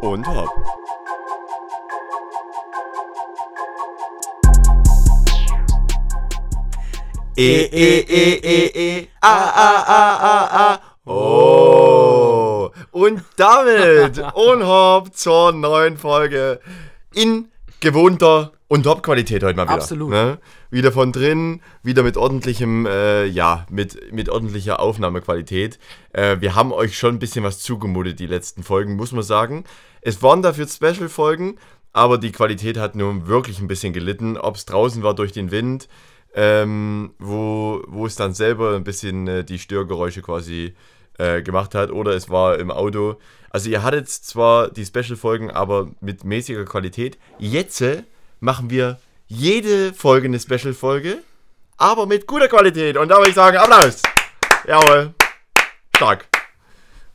[0.00, 0.50] und hopp.
[7.38, 10.80] E, e, e, e, e, a, a, a, a, a.
[11.04, 12.70] Oh.
[12.90, 16.60] Und damit und hopp zur neuen Folge
[17.12, 17.48] in
[17.80, 19.74] gewohnter und Top-Qualität heute mal wieder.
[19.74, 20.10] Absolut.
[20.10, 20.38] Ne?
[20.70, 25.78] Wieder von drin, wieder mit ordentlichem, äh, ja, mit, mit ordentlicher Aufnahmequalität.
[26.12, 29.64] Äh, wir haben euch schon ein bisschen was zugemutet, die letzten Folgen, muss man sagen.
[30.06, 31.58] Es waren dafür Special-Folgen,
[31.92, 34.36] aber die Qualität hat nun wirklich ein bisschen gelitten.
[34.36, 35.88] Ob es draußen war durch den Wind,
[36.32, 40.76] ähm, wo, wo es dann selber ein bisschen äh, die Störgeräusche quasi
[41.18, 43.18] äh, gemacht hat, oder es war im Auto.
[43.50, 47.18] Also ihr hattet zwar die Special-Folgen, aber mit mäßiger Qualität.
[47.40, 48.04] Jetzt äh,
[48.38, 51.18] machen wir jede Folge eine Special-Folge,
[51.78, 52.96] aber mit guter Qualität.
[52.96, 54.02] Und da würde ich sagen, Applaus!
[54.68, 55.14] Jawohl.
[55.96, 56.35] Stark.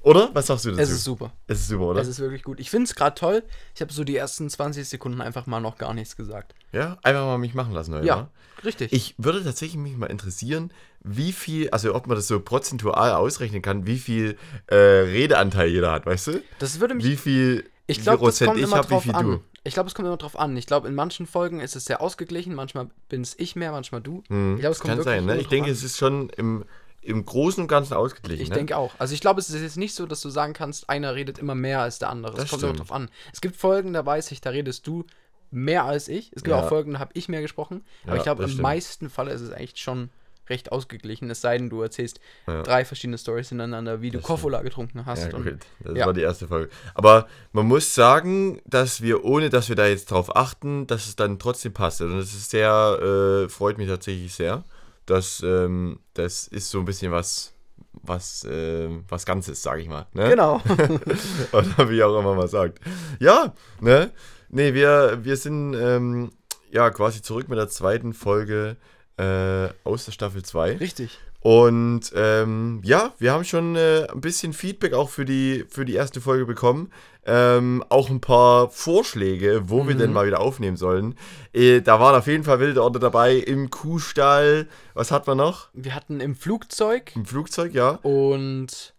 [0.04, 0.30] Oder?
[0.34, 0.82] Was sagst du dazu?
[0.82, 1.32] Es ist super.
[1.48, 2.02] Es ist super, oder?
[2.02, 2.60] Es ist wirklich gut.
[2.60, 3.44] Ich finde es gerade toll.
[3.76, 6.56] Ich habe so die ersten 20 Sekunden einfach mal noch gar nichts gesagt.
[6.72, 8.08] ja, einfach mal mich machen lassen heute.
[8.08, 8.30] Ja,
[8.64, 8.92] richtig.
[8.94, 10.72] Ich würde tatsächlich mich mal interessieren,
[11.04, 15.92] wie viel, also ob man das so prozentual ausrechnen kann, wie viel äh, Redeanteil jeder
[15.92, 16.44] hat, weißt du?
[16.60, 17.06] das würde mich.
[17.06, 19.26] Wie viel ich glaube, das Prozent kommt ich immer habe, wie drauf viel an.
[19.26, 19.40] du.
[19.64, 20.58] Ich glaube, es kommt immer drauf an.
[20.58, 22.56] Ich glaube, in manchen Folgen ist es sehr ausgeglichen.
[22.56, 24.24] Manchmal bin es ich mehr, manchmal du.
[24.28, 25.40] Hm, ich glaube, es kommt kann wirklich sein, ne?
[25.40, 25.74] Ich denke, an.
[25.74, 26.66] es ist schon im,
[27.02, 28.44] im Großen und Ganzen ausgeglichen.
[28.44, 28.56] Ich ne?
[28.56, 28.94] denke auch.
[29.00, 31.56] Also ich glaube, es ist jetzt nicht so, dass du sagen kannst, einer redet immer
[31.56, 32.36] mehr als der andere.
[32.36, 33.10] Das Es kommt immer drauf an.
[33.34, 35.06] Es gibt Folgen, da weiß ich, da redest du
[35.50, 36.32] mehr als ich.
[36.36, 36.62] Es gibt Ja.
[36.64, 37.84] auch Folgen, da habe ich mehr gesprochen.
[38.04, 38.64] Aber Ja, ich glaube, das im stimmt.
[38.64, 40.10] meisten Falle ist es eigentlich schon
[40.50, 41.30] recht ausgeglichen.
[41.30, 42.62] Es sei denn, du erzählst Ja.
[42.64, 45.32] drei verschiedene Stories hintereinander, wie du Das Koffola getrunken hast.
[45.32, 45.60] Ja, und.
[45.80, 46.06] Das ja.
[46.06, 46.70] war die erste Folge.
[46.94, 51.16] Aber man muss sagen, dass wir, ohne dass wir da jetzt drauf achten, dass es
[51.16, 52.02] dann trotzdem passt.
[52.02, 54.64] Und das ist sehr, äh, freut mich tatsächlich sehr.
[55.12, 57.54] Dass ähm, das ist so ein bisschen was,
[57.94, 60.08] was, äh, was Ganzes, sage ich mal.
[60.14, 60.30] Ne?
[60.30, 60.62] Genau.
[61.52, 62.80] Oder wie auch immer man sagt.
[63.20, 64.12] Ja, ne?
[64.50, 66.32] Nee, wir, wir sind ähm,
[66.72, 68.78] ja quasi zurück mit der zweiten Folge
[69.18, 70.78] äh, aus der Staffel 2.
[70.78, 71.20] Richtig.
[71.44, 75.96] Und ähm, ja, wir haben schon äh, ein bisschen Feedback auch für die, für die
[75.96, 76.92] erste Folge bekommen.
[77.26, 80.00] Ähm, auch ein paar Vorschläge, wo wir Mhm.
[80.00, 81.16] denn mal wieder aufnehmen sollen.
[81.54, 83.36] Äh, da waren auf jeden Fall wilde Orte dabei.
[83.38, 84.68] Im Kuhstall.
[84.94, 85.70] Was hat man noch?
[85.74, 87.92] Wir hatten im Flugzeug Im Flugzeug, ja.
[88.04, 88.94] und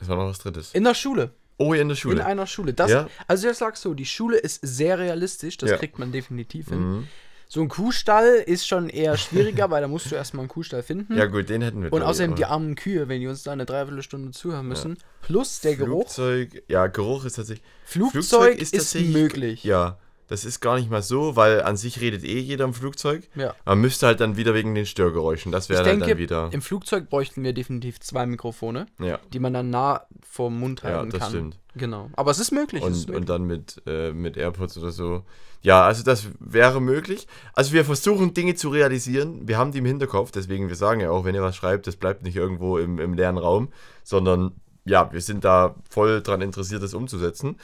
[0.00, 0.72] Es war noch was drittes.
[0.74, 1.30] in der Schule.
[1.56, 2.24] Oh, ja, in der In Schule.
[2.24, 2.72] einer Schule.
[2.74, 3.08] Das, Ja.
[3.26, 5.76] Also ich sag's so, die Schule ist sehr realistisch, das Ja.
[5.78, 6.80] kriegt man definitiv hin.
[6.98, 7.08] Mhm.
[7.50, 11.16] So ein Kuhstall ist schon eher schwieriger, weil da musst du erstmal einen Kuhstall finden.
[11.16, 11.90] Ja, gut, den hätten wir.
[11.92, 14.98] Und außerdem die armen Kühe, wenn die uns da eine Dreiviertelstunde zuhören müssen.
[15.22, 16.02] Plus der Geruch.
[16.10, 17.66] Flugzeug, ja, Geruch ist tatsächlich.
[17.84, 19.64] Flugzeug, ist, tatsächlich- möglich.
[19.64, 23.28] Ja, das ist gar nicht mal so, weil an sich redet eh jeder im Flugzeug.
[23.34, 23.54] Ja.
[23.64, 25.50] Man müsste halt dann wieder wegen den Störgeräuschen.
[25.52, 26.48] Das wäre dann, wieder.
[26.52, 29.18] im Flugzeug bräuchten wir definitiv zwei Mikrofone, Ja.
[29.32, 31.28] die man dann nah vorm Mund Ja, halten das kann.
[31.30, 31.58] stimmt.
[31.74, 32.10] Genau.
[32.14, 32.82] Aber es ist möglich.
[32.84, 33.20] es ist Und, möglich.
[33.20, 35.22] und dann mit, äh, mit AirPods oder so.
[35.62, 37.26] Ja, also das wäre möglich.
[37.54, 39.48] Also wir versuchen Dinge zu realisieren.
[39.48, 41.96] Wir haben die im Hinterkopf, deswegen wir sagen ja auch, wenn ihr was schreibt, das
[41.96, 43.68] bleibt nicht irgendwo im, im leeren Raum,
[44.04, 44.52] sondern
[44.88, 47.56] ja, wir sind da voll dran interessiert, das umzusetzen.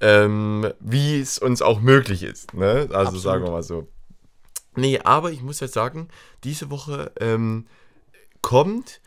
[0.00, 2.54] Ähm, wie es uns auch möglich ist.
[2.54, 2.88] Ne?
[2.90, 3.22] Also Absolut.
[3.22, 3.86] sagen wir mal so.
[4.76, 6.08] Nee, aber ich muss jetzt sagen,
[6.44, 7.66] diese Woche ähm,
[8.40, 9.00] kommt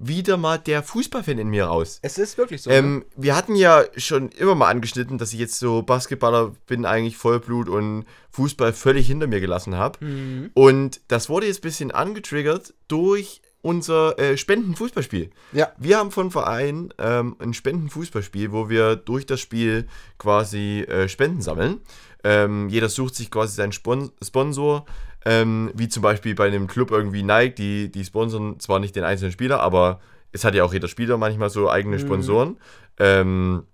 [0.00, 1.98] wieder mal der Fußballfan in mir raus.
[2.02, 2.70] es ist wirklich so.
[2.70, 2.76] ne?
[2.76, 7.16] Ähm, wir hatten ja schon immer mal angeschnitten, dass ich jetzt so Basketballer bin, eigentlich
[7.16, 10.04] Vollblut und Fußball völlig hinter mir gelassen habe.
[10.04, 10.50] Mhm.
[10.54, 15.28] Und das wurde jetzt ein bisschen angetriggert durch unser äh, Spendenfußballspiel.
[15.52, 15.72] Ja.
[15.76, 19.86] Wir haben von Verein ähm, ein Spendenfußballspiel, wo wir durch das Spiel
[20.16, 21.82] quasi äh, Spenden sammeln.
[22.24, 24.86] Ähm, jeder sucht sich quasi seinen Spon Sponsor,
[25.26, 29.04] ähm, wie zum Beispiel bei einem Club irgendwie Nike, die, die sponsern zwar nicht den
[29.04, 30.00] einzelnen Spieler, aber
[30.32, 32.00] es hat ja auch jeder Spieler manchmal so eigene Mhm.
[32.00, 32.56] Sponsoren,
[32.98, 33.64] ähm,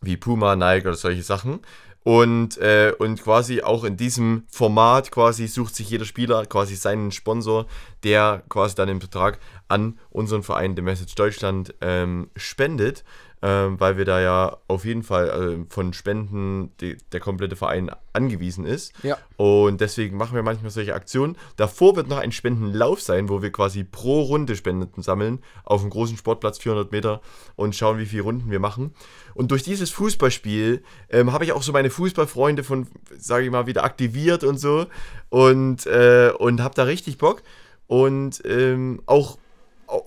[0.00, 1.60] wie Puma, Nike oder solche Sachen.
[2.02, 7.12] Und, äh, und quasi auch in diesem Format quasi sucht sich jeder Spieler quasi seinen
[7.12, 7.66] Sponsor,
[8.04, 9.38] der quasi dann im Vertrag
[9.68, 13.04] an unseren Verein, The Message Deutschland, ähm, spendet,
[13.42, 17.90] ähm, weil wir da ja auf jeden Fall äh, von Spenden die, der komplette Verein
[18.12, 18.92] angewiesen ist.
[19.02, 19.16] Ja.
[19.36, 21.36] Und deswegen machen wir manchmal solche Aktionen.
[21.56, 25.90] Davor wird noch ein Spendenlauf sein, wo wir quasi pro Runde Spenden sammeln auf einem
[25.90, 27.20] großen Sportplatz 400 Meter
[27.56, 28.94] und schauen, wie viele Runden wir machen.
[29.34, 33.66] Und durch dieses Fußballspiel ähm, habe ich auch so meine Fußballfreunde von, sage ich mal,
[33.66, 34.86] wieder aktiviert und so
[35.30, 37.42] und, äh, und habe da richtig Bock.
[37.86, 39.38] Und ähm, auch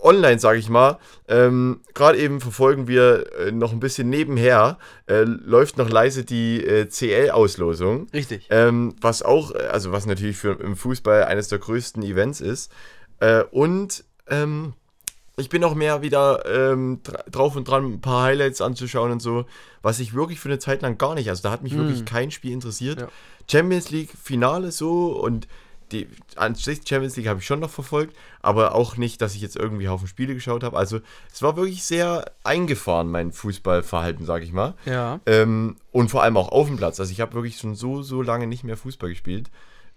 [0.01, 0.97] online, sage ich mal,
[1.27, 4.77] ähm, gerade eben verfolgen wir äh, noch ein bisschen nebenher,
[5.07, 8.07] äh, läuft noch leise die äh, CL-Auslosung.
[8.13, 8.47] Richtig.
[8.49, 12.71] Ähm, was auch, äh, also was natürlich für im Fußball eines der größten Events ist.
[13.19, 14.73] Äh, und ähm,
[15.35, 19.21] ich bin auch mehr wieder ähm, dra- drauf und dran, ein paar Highlights anzuschauen und
[19.21, 19.45] so,
[19.81, 22.29] was ich wirklich für eine Zeit lang gar nicht, also da hat mich wirklich kein
[22.29, 23.01] Spiel interessiert.
[23.01, 23.07] Ja.
[23.51, 25.47] Champions League Finale so und
[25.93, 29.41] die an sich Champions League habe ich schon noch verfolgt, aber auch nicht, dass ich
[29.41, 30.75] jetzt irgendwie Haufen Spiele geschaut habe.
[30.77, 30.99] Also
[31.31, 34.73] es war wirklich sehr eingefahren, mein Fußballverhalten, sage ich mal.
[34.85, 35.19] Ja.
[35.25, 36.99] Ähm, und vor allem auch auf dem Platz.
[36.99, 39.49] Also ich habe wirklich schon so, so lange nicht mehr Fußball gespielt.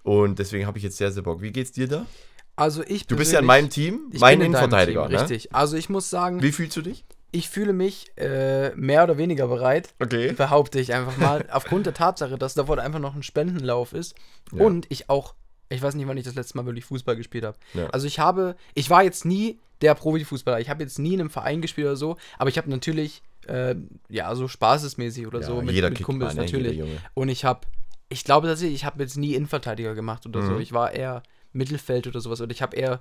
[0.02, 1.42] Und deswegen habe ich jetzt sehr, sehr Bock.
[1.42, 2.06] Wie geht's dir da?
[2.54, 5.20] Also ich Du bist ja in meinem Team, mein Innenverteidiger, Team, ne?
[5.20, 5.54] Richtig.
[5.54, 7.04] Also ich muss sagen, Wie fühlst du dich?
[7.32, 10.32] ich fühle mich äh, mehr oder weniger bereit, Okay.
[10.32, 14.14] behaupte ich einfach mal, aufgrund der Tatsache, dass da wohl einfach noch ein Spendenlauf ist
[14.52, 14.64] Ja.
[14.64, 15.34] und ich auch,
[15.68, 17.58] ich weiß nicht, wann ich das letzte Mal wirklich Fußball gespielt habe.
[17.74, 17.88] Ja.
[17.90, 21.30] Also ich habe, ich war jetzt nie der Profifußballer, ich habe jetzt nie in einem
[21.30, 23.74] Verein gespielt oder so, aber ich habe natürlich, äh,
[24.08, 26.42] ja, so spaßesmäßig oder Ja, so mit, jeder mit Kumpels ne?
[26.42, 26.82] natürlich.
[27.14, 27.66] Und ich habe,
[28.08, 30.52] ich glaube tatsächlich, ich habe jetzt nie Innenverteidiger gemacht oder so.
[30.52, 30.60] Mhm.
[30.60, 31.22] Ich war eher
[31.52, 32.40] Mittelfeld oder sowas.
[32.40, 33.00] Und ich habe eher,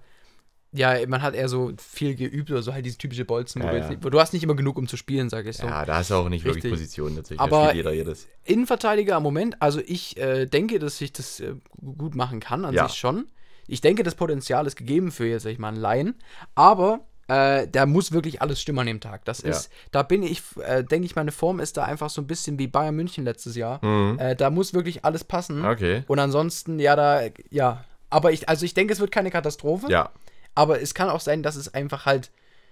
[0.72, 3.62] ja, man hat eher so viel geübt oder so, halt diese typische Bolzen.
[3.62, 3.90] wo Ja, du, ja.
[3.90, 5.66] nicht, wo du hast nicht immer genug, um zu spielen, sag ich so.
[5.68, 6.72] Ja, da hast du auch nicht wirklich Richtig.
[6.80, 7.40] Position natürlich.
[7.40, 8.28] Aber- jeder jedes.
[8.44, 11.56] Innenverteidiger am Moment, also ich äh, denke, dass ich das äh,
[11.98, 12.88] gut machen kann, an Ja.
[12.88, 13.28] sich schon.
[13.68, 16.16] Ich denke, das Potenzial ist gegeben für jetzt, sag ich mal, einen Laien.
[16.54, 19.26] Aber äh, da muss wirklich alles stimmen an dem Tag.
[19.26, 19.50] Das Ja.
[19.50, 22.60] ist, da bin ich, äh, denke ich, meine Form ist da einfach so ein bisschen
[22.60, 23.84] wie Bayern München letztes Jahr.
[23.84, 24.20] Mhm.
[24.20, 25.66] Äh, da muss wirklich alles passen.
[25.66, 26.04] Okay.
[26.08, 27.84] Und ansonsten, ja, da, ja.
[28.12, 29.88] Aber ich, also ich denke, es wird keine Katastrophe.
[29.90, 30.12] Ja,
[30.56, 32.32] Aber es kann auch sein, dass es einfach halt,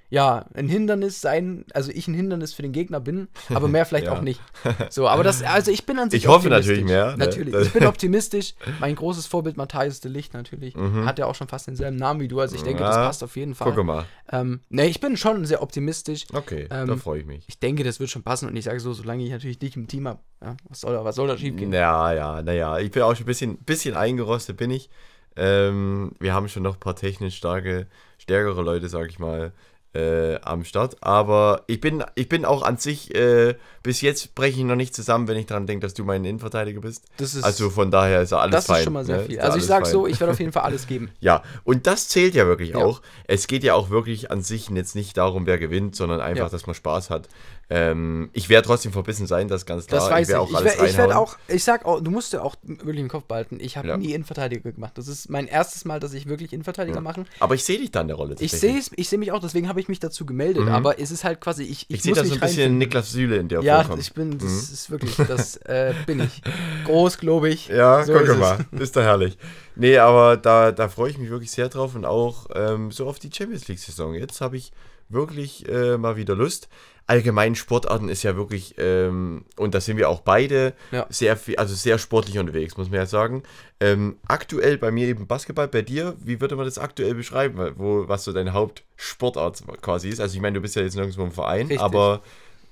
[0.09, 4.05] ja, ein Hindernis sein, also ich ein Hindernis für den Gegner bin, aber mehr vielleicht
[4.07, 4.13] Ja.
[4.13, 4.39] auch nicht.
[4.91, 7.17] So, aber das, also ich bin an sich Ich hoffe natürlich mehr, ne?
[7.17, 7.51] Natürlich.
[7.53, 8.53] Das- Ich bin optimistisch.
[8.79, 10.75] Mein großes Vorbild Matthias de Licht natürlich.
[10.75, 13.01] Hat ja auch schon fast denselben Namen wie du, also ich denke, das Mhm.
[13.01, 13.73] Ja, passt auf jeden Fall.
[13.73, 14.05] guck mal.
[14.31, 16.25] Ähm, ne, ich bin schon sehr optimistisch.
[16.31, 17.45] Okay, da Ähm, freue ich mich.
[17.47, 19.87] Ich denke, das wird schon passen und ich sage so, solange ich natürlich dich im
[19.87, 21.73] Team habe, ja, was soll da, was soll da schief gehen?
[21.73, 24.89] Ja, ja, naja, ich bin auch schon ein bisschen, bisschen eingerostet, bin ich.
[25.35, 27.87] Ähm, wir haben schon noch ein paar technisch starke,
[28.17, 29.51] stärkere Leute, sag ich mal,
[29.95, 30.97] äh, am Start.
[31.03, 33.53] Aber ich bin, ich bin auch an sich, äh,
[33.83, 36.81] bis jetzt breche ich noch nicht zusammen, wenn ich daran denke, dass du mein Innenverteidiger
[36.81, 37.05] bist.
[37.17, 38.77] Das ist, Also von daher ist ja alles das fein.
[38.77, 39.23] ist schon mal sehr ne?
[39.25, 39.39] viel.
[39.39, 39.91] Also ich alles sag fein.
[39.91, 41.11] so, ich werde auf jeden Fall alles geben.
[41.19, 42.77] Ja, und das zählt ja wirklich Ja.
[42.77, 43.01] auch.
[43.27, 46.49] Es geht ja auch wirklich an sich jetzt nicht darum, wer gewinnt, sondern einfach, Ja.
[46.49, 47.29] dass man Spaß hat.
[47.69, 50.01] Ähm, ich werde trotzdem verbissen sein, das ist ganz klar.
[50.01, 50.33] Das weiß ich.
[50.35, 53.07] werd Ich, werd- ich werde auch, ich sag auch, du musst ja auch wirklich im
[53.07, 53.97] Kopf behalten, ich habe Ja.
[53.97, 54.97] nie Innenverteidiger gemacht.
[54.97, 57.25] Das ist mein erstes Mal, dass ich wirklich Innenverteidiger mache.
[57.39, 58.35] Aber ich sehe dich da in der Rolle.
[58.39, 61.23] Ich sehe ich sehe mich auch, deswegen habe ich mich dazu gemeldet, aber es ist
[61.23, 62.77] halt quasi, ich, ich, Ich sehe da so ein bisschen.
[62.77, 64.01] Niklas Süle in dir Ja, vorkommen.
[64.01, 66.41] ich bin, das ist wirklich, das äh, bin ich.
[66.85, 67.69] Groß, glaube ich.
[67.69, 69.37] Ja, So guck mal, ist doch herrlich.
[69.75, 73.17] Nee, aber da, da freue ich mich wirklich sehr drauf und auch ähm, so auf
[73.19, 74.13] die Champions League-Saison.
[74.13, 74.71] Jetzt habe ich
[75.13, 76.69] wirklich äh, mal wieder Lust.
[77.05, 81.05] Allgemein Sportarten ist ja wirklich, ähm, und da sind wir auch beide Ja.
[81.09, 83.43] sehr viel, also sehr sportlich unterwegs, muss man ja sagen.
[83.81, 88.07] Ähm, aktuell bei mir eben Basketball, bei dir, wie würde man das aktuell beschreiben, wo,
[88.07, 90.21] was so deine Hauptsportart quasi ist?
[90.21, 91.81] Also ich meine, du bist ja jetzt nirgendwo im Verein, Richtig.
[91.81, 92.21] aber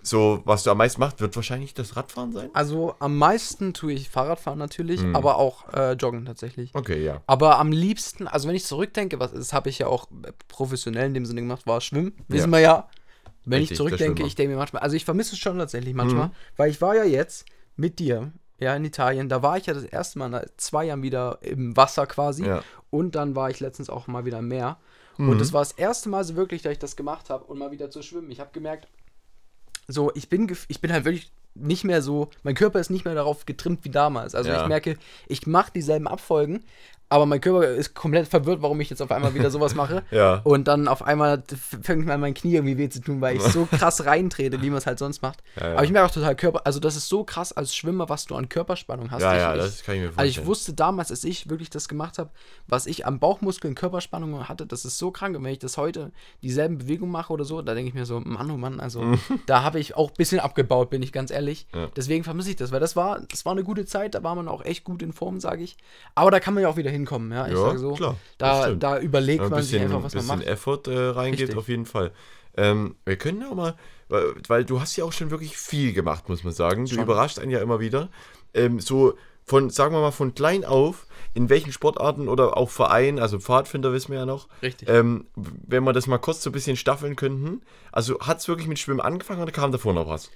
[0.03, 2.49] so, was du am meisten machst, wird wahrscheinlich das Radfahren sein?
[2.53, 5.15] Also am meisten tue ich Fahrradfahren natürlich, Mhm.
[5.15, 6.71] aber auch äh, Joggen tatsächlich.
[6.73, 7.21] Okay, ja.
[7.27, 10.07] Aber am liebsten, also wenn ich zurückdenke, was das habe ich ja auch
[10.47, 12.13] professionell in dem Sinne gemacht, war Schwimmen.
[12.27, 12.87] Wissen wir ja.
[13.43, 16.29] Wenn Richtig, ich zurückdenke, ich denke mir manchmal, also ich vermisse es schon tatsächlich manchmal,
[16.57, 17.45] weil ich war ja jetzt
[17.75, 21.01] mit dir, ja, in Italien, da war ich ja das erste Mal nach zwei Jahren
[21.01, 22.63] wieder im Wasser quasi Ja.
[22.91, 24.77] und dann war ich letztens auch mal wieder im Meer.
[25.17, 25.29] Mhm.
[25.29, 27.71] Und das war das erste Mal so wirklich, dass ich das gemacht habe und mal
[27.71, 28.29] wieder zu schwimmen.
[28.29, 28.87] Ich habe gemerkt,
[29.87, 33.15] so, ich bin, ich bin halt wirklich nicht mehr so, mein Körper ist nicht mehr
[33.15, 34.35] darauf getrimmt wie damals.
[34.35, 34.61] Also Ja.
[34.61, 36.63] ich merke, ich mache dieselben Abfolgen,
[37.09, 40.03] aber mein Körper ist komplett verwirrt, warum ich jetzt auf einmal wieder sowas mache.
[40.11, 40.39] Ja.
[40.45, 41.43] Und dann auf einmal
[41.81, 44.69] fängt mir an, mein Knie irgendwie weh zu tun, weil ich so krass reintrete, wie
[44.69, 45.39] man es halt sonst macht.
[45.59, 45.73] Ja, ja.
[45.73, 48.35] Aber ich merke auch total Körper, also das ist so krass als Schwimmer, was du
[48.35, 49.23] an Körperspannung hast.
[49.23, 50.29] Ja, ich, ja, das kann ich mir also vorstellen.
[50.43, 52.29] ich wusste damals, als ich wirklich das gemacht habe,
[52.67, 55.35] was ich am Bauchmuskeln Körperspannung hatte, das ist so krank.
[55.35, 58.21] Und wenn ich das heute dieselben Bewegungen mache oder so, da denke ich mir so,
[58.21, 59.17] Mann, oh Mann, also
[59.47, 61.40] da habe ich auch ein bisschen abgebaut, bin ich ganz ehrlich.
[61.73, 61.87] Ja.
[61.95, 64.47] Deswegen vermisse ich das, weil das war, das war eine gute Zeit, da war man
[64.47, 65.77] auch echt gut in Form, sage ich.
[66.15, 67.47] Aber da kann man ja auch wieder hinkommen, ja.
[67.47, 70.23] Ich Ja, sage so, klar, da, da überlegt ein man sich bisschen, einfach, was man
[70.23, 70.47] bisschen macht.
[70.47, 71.57] Effort äh, reingeht, Richtig.
[71.57, 72.11] auf jeden Fall.
[72.57, 73.75] Ähm, wir können ja auch mal,
[74.09, 76.85] weil, weil du hast ja auch schon wirklich viel gemacht, muss man sagen.
[76.85, 77.03] Du Schon.
[77.03, 78.09] überrascht einen ja immer wieder.
[78.53, 79.13] Ähm, so
[79.45, 83.91] von, sagen wir mal, von klein auf, in welchen Sportarten oder auch Vereinen, also Pfadfinder
[83.91, 84.87] wissen wir ja noch, Richtig.
[84.89, 87.61] ähm, wenn wir das mal kurz so ein bisschen staffeln könnten.
[87.91, 90.29] Also hat es wirklich mit Schwimmen angefangen oder kam davor noch was?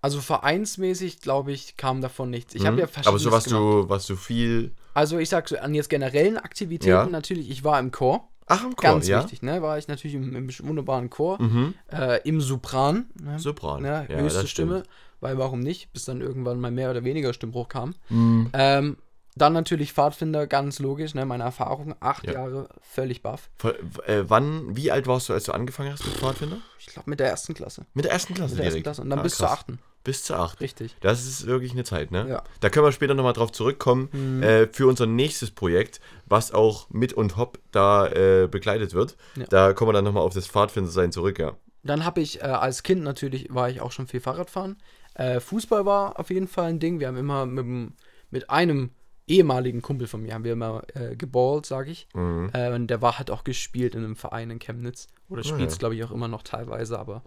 [0.00, 2.54] Also vereinsmäßig, glaube ich, kam davon nichts.
[2.54, 2.80] Ich habe Mhm.
[2.80, 3.08] ja verschiedene.
[3.10, 4.72] Aber so was du, was du viel.
[4.94, 7.06] Also ich sag so, an jetzt generellen Aktivitäten Ja.
[7.06, 8.28] natürlich, ich war im Chor.
[8.46, 9.22] Ach, im Chor, Ganz ja?
[9.22, 9.60] wichtig, ne?
[9.60, 11.40] War ich natürlich im, im wunderbaren Chor.
[11.42, 11.74] Mhm.
[11.92, 13.06] Äh, Im Sopran.
[13.20, 13.38] Ne?
[13.38, 13.82] Sopran.
[13.82, 14.06] Ne?
[14.08, 14.84] Ja, höchste Stimme.
[15.20, 15.92] Weil warum nicht?
[15.92, 17.94] Bis dann irgendwann mal mehr oder weniger Stimmbruch kam.
[18.08, 18.50] Mhm.
[18.54, 18.96] Ähm,
[19.38, 21.24] Dann natürlich Pfadfinder, ganz logisch, ne?
[21.24, 22.32] meine Erfahrung, acht Ja.
[22.34, 23.48] Jahre völlig baff.
[23.56, 26.58] Voll- Äh, wann, wie alt warst du, als du angefangen hast mit Pfadfinder?
[26.78, 27.86] Ich glaube mit der ersten Klasse.
[27.94, 28.82] Mit der ersten Klasse Mit der ersten.
[28.82, 29.02] Klasse.
[29.02, 29.38] Und dann Ah, bis krass.
[29.48, 29.78] zur achten.
[30.04, 30.60] Bis zur acht.
[30.60, 30.96] Richtig.
[31.00, 32.26] Das ist wirklich eine Zeit, ne?
[32.28, 32.42] Ja.
[32.60, 34.42] Da können wir später nochmal drauf zurückkommen, Mhm.
[34.42, 39.16] äh, für unser nächstes Projekt, was auch mit und Hop da äh, begleitet wird.
[39.36, 39.44] Ja.
[39.50, 41.56] Da kommen wir dann nochmal auf das Pfadfindersein zurück, ja.
[41.82, 44.76] Dann habe ich äh, als Kind natürlich, war ich auch schon viel Fahrradfahren.
[45.14, 47.00] Äh, Fußball war auf jeden Fall ein Ding.
[47.00, 47.92] Wir haben immer mit,
[48.30, 48.90] mit einem
[49.28, 52.08] ehemaligen Kumpel von mir, haben wir immer äh, geballt, sage ich.
[52.14, 52.50] Mhm.
[52.52, 55.08] Äh, und der war, hat auch gespielt in einem Verein in Chemnitz.
[55.28, 55.78] Oder Ah, spielt es, ja.
[55.78, 57.22] glaube ich, auch immer noch teilweise, aber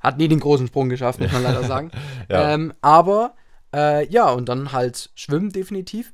[0.00, 1.90] hat nie den großen Sprung geschafft, muss man leider sagen.
[2.28, 2.54] Ja.
[2.54, 3.34] ähm, aber
[3.74, 6.12] äh, ja, und dann halt Schwimmen definitiv.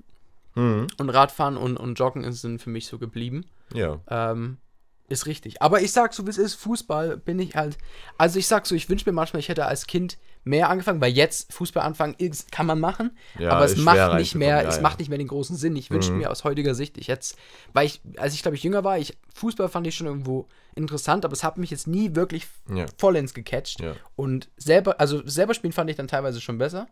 [0.55, 0.87] Mhm.
[0.99, 3.45] Und Radfahren und, und Joggen sind für mich so geblieben.
[3.73, 4.01] Ja.
[4.09, 4.59] Ähm,
[5.09, 5.63] ist richtig.
[5.63, 7.79] Aber ich sag so, wie es ist, Fußball bin ich halt.
[8.19, 11.13] Also ich sag so, ich wünsche mir manchmal, ich hätte als Kind mehr angefangen, weil
[11.13, 12.17] jetzt Fußball anfangen
[12.51, 14.83] kann man machen, Ja, aber es macht nicht mehr, ja, es ja.
[14.83, 15.77] macht nicht mehr den großen Sinn.
[15.77, 16.19] Ich wünsche Mhm.
[16.19, 17.37] mir aus heutiger Sicht, ich jetzt,
[17.73, 21.25] weil ich, als ich glaube ich jünger war, ich Fußball fand ich schon irgendwo interessant,
[21.25, 22.47] aber es hat mich jetzt nie wirklich
[22.99, 23.83] vollends gecatcht.
[24.17, 26.87] Und selber, also selber spielen fand ich dann teilweise schon besser.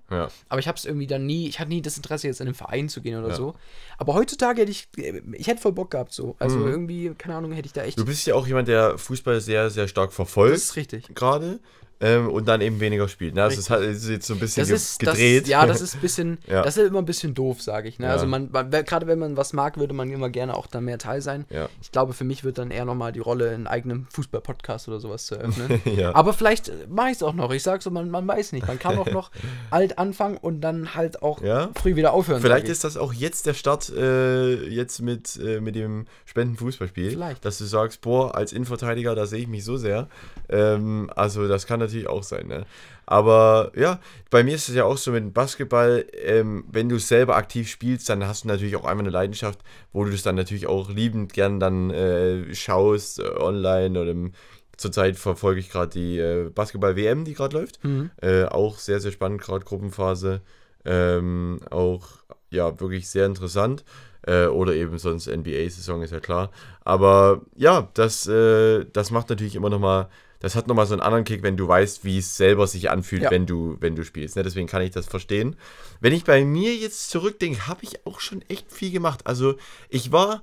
[0.48, 2.54] Aber ich habe es irgendwie dann nie, ich hatte nie das Interesse, jetzt in einen
[2.54, 3.54] Verein zu gehen oder so.
[3.98, 4.88] Aber heutzutage hätte ich,
[5.32, 6.34] ich hätte voll Bock gehabt so.
[6.40, 6.66] Also Mhm.
[6.66, 7.98] irgendwie, keine Ahnung, hätte ich da echt.
[7.98, 10.54] Du bist ja auch jemand, der Fußball sehr, sehr stark verfolgt.
[10.54, 11.14] das ist richtig.
[11.14, 11.60] gerade
[12.00, 13.34] ähm, und dann eben weniger spielt.
[13.34, 13.40] Ne?
[13.40, 13.70] Das ist, Richtig.
[13.70, 15.42] halt, das ist jetzt so ein bisschen ist, gedreht.
[15.44, 16.62] Das, ja, das ist ein bisschen, Ja.
[16.62, 17.98] das ist immer ein bisschen doof, sage ich.
[17.98, 18.06] Ne?
[18.06, 18.12] Ja.
[18.12, 20.98] Also man, man gerade wenn man was mag, würde man immer gerne auch da mehr
[20.98, 21.46] Teil sein.
[21.50, 21.68] ja.
[21.80, 25.26] Ich glaube, für mich wird dann eher nochmal die Rolle, einen eigenen Fußball-Podcast oder sowas
[25.26, 25.80] zu eröffnen.
[26.12, 27.50] Aber vielleicht mache ich es auch noch.
[27.52, 28.66] Ich sage so, man, man weiß nicht.
[28.66, 29.30] Man kann auch noch
[29.70, 31.40] alt anfangen und dann halt auch
[31.74, 32.42] früh wieder aufhören.
[32.42, 37.10] Vielleicht ist das auch jetzt der Start äh, jetzt mit, äh, mit dem Spendenfußballspiel.
[37.10, 37.44] Vielleicht.
[37.44, 40.08] Dass du sagst, boah, als Innenverteidiger, da sehe ich mich so sehr.
[40.48, 42.46] Ähm, also das kann natürlich auch sein.
[42.46, 42.66] Ne?
[43.06, 44.00] Aber ja,
[44.30, 47.68] bei mir ist es ja auch so mit dem Basketball, ähm, wenn du selber aktiv
[47.68, 49.60] spielst, dann hast du natürlich auch einmal eine Leidenschaft,
[49.92, 54.32] wo du das dann natürlich auch liebend gern dann äh, schaust, äh, online oder im,
[54.76, 57.82] zurzeit verfolge ich gerade die äh, Basketball-WM, die gerade läuft.
[57.84, 58.10] Mhm.
[58.20, 60.40] Äh, auch sehr, sehr spannend, gerade Gruppenphase.
[60.84, 62.08] Ähm, auch,
[62.50, 63.84] ja, wirklich sehr interessant.
[64.26, 66.50] Äh, oder eben sonst NBA-Saison, ist ja klar.
[66.84, 70.08] Aber ja, das, äh, das macht natürlich immer nochmal,
[70.40, 73.22] das hat nochmal so einen anderen Kick, wenn du weißt, wie es selber sich anfühlt,
[73.22, 73.30] Ja.
[73.30, 74.36] wenn, du, wenn du spielst.
[74.36, 74.42] Ne?
[74.42, 75.56] Deswegen kann ich das verstehen.
[76.00, 79.26] Wenn ich bei mir jetzt zurückdenke, habe ich auch schon echt viel gemacht.
[79.26, 79.54] Also
[79.88, 80.42] ich war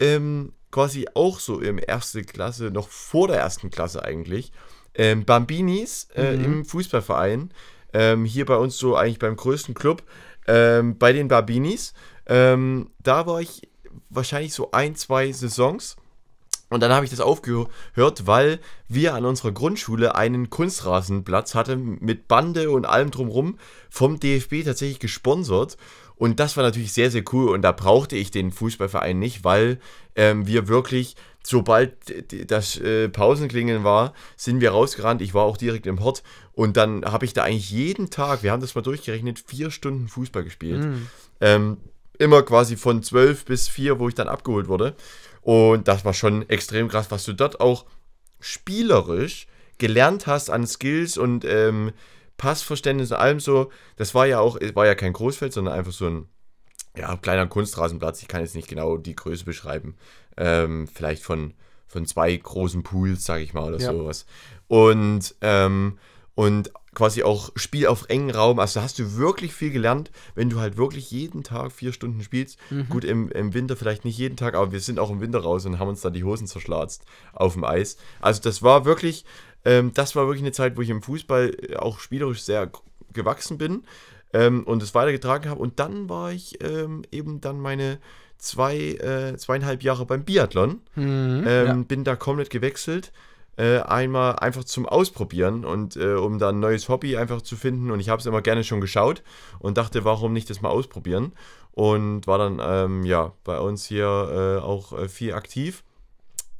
[0.00, 4.50] ähm, quasi auch so im erste Klasse, noch vor der ersten Klasse eigentlich,
[4.94, 6.44] ähm, Bambinis äh, Mhm.
[6.44, 7.52] im Fußballverein.
[7.92, 10.02] Ähm, hier bei uns so eigentlich beim größten Club,
[10.48, 11.94] ähm, bei den Barbinis.
[12.26, 13.68] Ähm, da war ich
[14.10, 15.96] wahrscheinlich so ein, zwei Saisons.
[16.70, 22.26] Und dann habe ich das aufgehört, weil wir an unserer Grundschule einen Kunstrasenplatz hatten mit
[22.26, 23.58] Bande und allem drumrum
[23.90, 25.76] vom DFB tatsächlich gesponsert.
[26.16, 27.50] Und das war natürlich sehr, sehr cool.
[27.50, 29.78] Und da brauchte ich den Fußballverein nicht, weil
[30.16, 31.92] ähm, wir wirklich, sobald
[32.50, 35.20] das äh, Pausenklingeln war, sind wir rausgerannt.
[35.22, 36.22] Ich war auch direkt im Hort.
[36.52, 40.08] Und dann habe ich da eigentlich jeden Tag, wir haben das mal durchgerechnet, vier Stunden
[40.08, 40.84] Fußball gespielt.
[40.84, 41.06] Mhm.
[41.40, 41.76] Ähm,
[42.18, 44.94] immer quasi von 12 bis 4, wo ich dann abgeholt wurde.
[45.44, 47.84] Und das war schon extrem krass, was du dort auch
[48.40, 49.46] spielerisch
[49.78, 51.92] gelernt hast an Skills und ähm,
[52.38, 53.70] Passverständnis und allem so.
[53.96, 56.28] Das war ja auch, es war ja kein Großfeld, sondern einfach so ein
[56.96, 58.22] ja, kleiner Kunstrasenplatz.
[58.22, 59.96] Ich kann jetzt nicht genau die Größe beschreiben.
[60.38, 61.52] Ähm, vielleicht von,
[61.86, 63.92] von zwei großen Pools, sage ich mal, oder Ja.
[63.92, 64.24] sowas.
[64.66, 65.98] Und, ähm,
[66.34, 68.58] und quasi auch Spiel auf engen Raum.
[68.58, 72.58] Also hast du wirklich viel gelernt, wenn du halt wirklich jeden Tag vier Stunden spielst.
[72.70, 72.88] Mhm.
[72.88, 75.66] Gut, im, im Winter vielleicht nicht jeden Tag, aber wir sind auch im Winter raus
[75.66, 77.96] und haben uns dann die Hosen zerschlatzt auf dem Eis.
[78.20, 79.24] Also das war wirklich,
[79.64, 82.70] ähm, das war wirklich eine Zeit, wo ich im Fußball äh, auch spielerisch sehr
[83.12, 83.84] gewachsen bin
[84.32, 85.60] ähm, und es weitergetragen habe.
[85.60, 87.98] Und dann war ich ähm, eben dann meine
[88.38, 90.80] zwei, äh, zweieinhalb Jahre beim Biathlon.
[90.96, 91.44] Mhm.
[91.46, 91.74] Ähm, ja.
[91.74, 93.12] Bin da komplett gewechselt.
[93.56, 97.90] Äh, einmal einfach zum Ausprobieren und äh, um da ein neues Hobby einfach zu finden.
[97.90, 99.22] Und ich habe es immer gerne schon geschaut
[99.60, 101.32] und dachte, warum nicht das mal ausprobieren?
[101.70, 105.84] Und war dann ähm, ja bei uns hier äh, auch äh, viel aktiv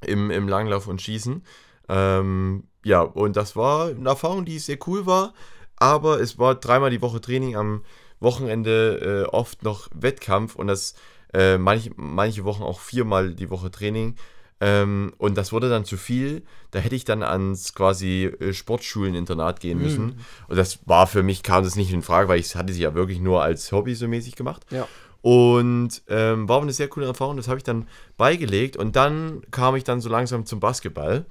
[0.06, 1.42] im, im Langlauf und Schießen.
[1.88, 5.34] Ähm, ja, und das war eine Erfahrung, die sehr cool war.
[5.76, 7.82] Aber es war dreimal die Woche Training, am
[8.20, 10.94] Wochenende äh, oft noch Wettkampf und das
[11.32, 14.14] äh, manche, manche Wochen auch viermal die Woche Training.
[14.64, 16.42] Ähm, und das wurde dann zu viel.
[16.70, 20.20] Da hätte ich dann ans quasi äh, Sportschulen-Internat gehen müssen.
[20.48, 22.94] Und das war für mich, kam das nicht in Frage, weil ich hatte sie ja
[22.94, 24.64] wirklich nur als Hobby so mäßig gemacht.
[24.70, 24.88] ja.
[25.20, 28.76] Und ähm, war aber eine sehr coole Erfahrung, das habe ich dann beigelegt.
[28.76, 31.24] Und dann kam ich dann so langsam zum Basketball,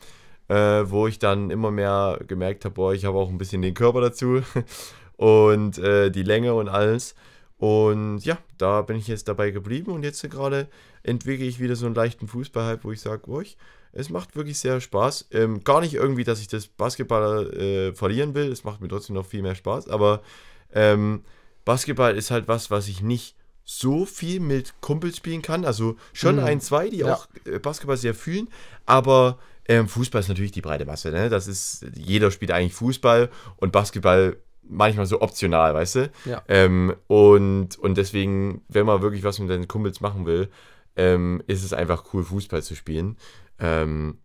[0.47, 3.75] äh, wo ich dann immer mehr gemerkt habe, boah, ich habe auch ein bisschen den
[3.75, 4.41] Körper dazu
[5.17, 7.13] und äh, die Länge und alles.
[7.57, 10.67] Und ja, da bin ich jetzt dabei geblieben und jetzt gerade
[11.03, 13.41] entwickle ich wieder so einen leichten Fußballhype, wo ich sage, oh,
[13.93, 15.27] es macht wirklich sehr Spaß.
[15.31, 19.15] Ähm, gar nicht irgendwie, dass ich das Basketball äh, verlieren will, es macht mir trotzdem
[19.15, 20.22] noch viel mehr Spaß, aber
[20.74, 21.24] ähm,
[21.63, 25.63] Basketball ist halt was, was ich nicht so viel mit Kumpels spielen kann.
[25.63, 26.43] Also schon mhm.
[26.43, 27.13] ein, zwei, die ja.
[27.13, 28.50] auch äh, Basketball sehr fühlen,
[28.86, 31.12] aber ähm, Fußball ist natürlich die breite Masse.
[31.12, 31.29] Ne?
[31.29, 34.36] Das ist, jeder spielt eigentlich Fußball und Basketball
[34.67, 36.12] manchmal so optional, weißt du?
[36.25, 36.43] Ja.
[36.48, 40.50] Ähm, und, und deswegen, wenn man wirklich was mit seinen Kumpels machen will,
[40.96, 43.17] ähm, ist es einfach cool, Fußball zu spielen.
[43.60, 44.20] Ähm,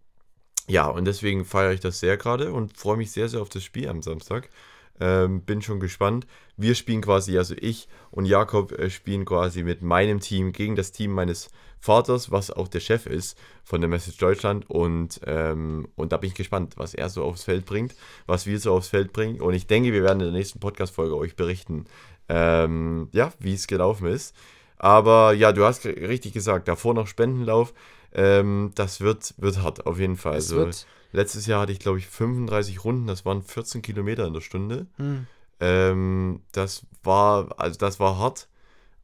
[0.68, 3.64] ja, und deswegen feiere ich das sehr gerade und freue mich sehr, sehr auf das
[3.64, 4.50] Spiel am Samstag.
[5.00, 6.26] Ähm, bin schon gespannt.
[6.56, 10.92] Wir spielen quasi, also ich und Jakob äh, spielen quasi mit meinem Team gegen das
[10.92, 11.50] Team meines
[11.80, 14.68] Vaters, was auch der Chef ist von der Message Deutschland.
[14.68, 17.94] Und, ähm, und da bin ich gespannt, was er so aufs Feld bringt,
[18.26, 19.40] was wir so aufs Feld bringen.
[19.40, 21.84] Und ich denke, wir werden in der nächsten Podcast-Folge euch berichten,
[22.28, 24.34] ähm, ja, wie es gelaufen ist.
[24.78, 27.74] Aber ja, du hast richtig gesagt, davor noch Spendenlauf.
[28.12, 30.36] Ähm, das wird, wird hart, auf jeden Fall.
[30.36, 30.70] Es also,
[31.12, 34.86] letztes Jahr hatte ich, glaube ich, 35 Runden, das waren 14 Kilometer in der Stunde.
[34.96, 35.26] Hm.
[35.60, 38.48] Ähm, das war, also das war hart.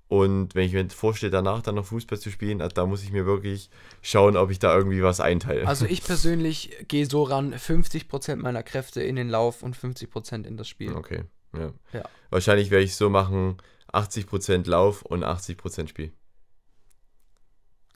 [0.08, 3.26] Und wenn ich mir vorstelle, danach dann noch Fußball zu spielen, da muss ich mir
[3.26, 3.70] wirklich
[4.02, 5.66] schauen, ob ich da irgendwie was einteile.
[5.66, 10.56] Also ich persönlich gehe so ran, 50% meiner Kräfte in den Lauf und 50% in
[10.56, 10.92] das Spiel.
[10.92, 11.24] Okay,
[11.56, 11.72] ja.
[11.92, 12.04] ja.
[12.30, 13.56] Wahrscheinlich werde ich so machen,
[13.92, 16.12] 80% Lauf und 80% Spiel.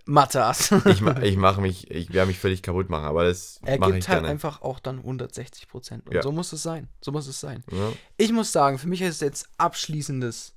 [0.08, 0.72] Mathe-Ass.
[0.86, 4.06] ich, ich mache mich, ich werde mich völlig kaputt machen, aber das Er gibt halt
[4.06, 4.28] gerne.
[4.28, 6.06] einfach auch dann 160 Prozent.
[6.08, 6.22] Und Ja.
[6.22, 6.88] so muss es sein.
[7.02, 7.62] So muss es sein.
[7.70, 7.92] Ja.
[8.16, 10.54] Ich muss sagen, für mich ist es jetzt abschließendes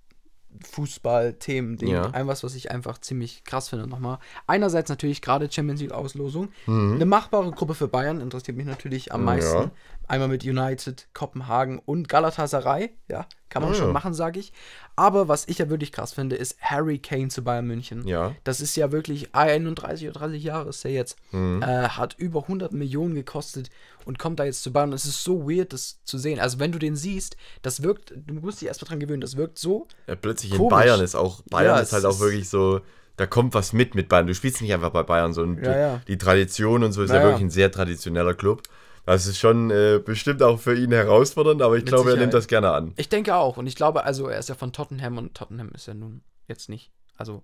[0.72, 1.89] Fußball-Themen-Ding.
[1.89, 2.10] Ja.
[2.12, 4.20] Ein was, was ich einfach ziemlich krass finde nochmal.
[4.48, 6.50] Einerseits natürlich gerade Champions League-Auslosung.
[6.65, 6.96] Mhm.
[6.96, 9.72] Eine machbare Gruppe für Bayern interessiert mich natürlich am meisten.
[10.12, 12.89] Einmal mit United, Kopenhagen und Galatasaray.
[13.08, 14.51] Ja, kann man Ah, schon machen, sage ich.
[14.98, 18.06] Aber was ich ja wirklich krass finde, ist Harry Kane zu Bayern München.
[18.06, 18.36] Ja.
[18.44, 21.18] Das ist ja wirklich 31 oder 30 Jahre ist er jetzt.
[21.32, 21.62] Mhm.
[21.63, 23.70] Äh, hat über 100 Millionen gekostet
[24.06, 24.91] und kommt da jetzt zu Bayern.
[24.91, 26.39] Es ist so weird, das zu sehen.
[26.39, 29.58] Also wenn du den siehst, das wirkt, du musst dich erstmal dran gewöhnen, das wirkt
[29.60, 29.88] so.
[30.08, 30.72] Ja, plötzlich in Komisch.
[30.72, 32.82] Bayern ist auch, Bayern Ja, ist halt auch wirklich so,
[33.15, 34.28] da kommt was mit mit Bayern.
[34.28, 36.02] Du spielst nicht einfach bei Bayern, so und Ja, die, ja.
[36.08, 37.24] die Tradition und so ist Ja, ja.
[37.24, 38.63] wirklich ein sehr traditioneller Club.
[39.06, 42.20] Das ist schon äh, bestimmt auch für ihn herausfordernd, aber ich Mit glaube, er Sicherheit.
[42.22, 42.94] nimmt das gerne an.
[42.98, 43.58] Ich denke auch.
[43.58, 46.70] Und ich glaube, also er ist ja von Tottenham und Tottenham ist ja nun jetzt
[46.70, 46.92] nicht.
[47.18, 47.42] Also,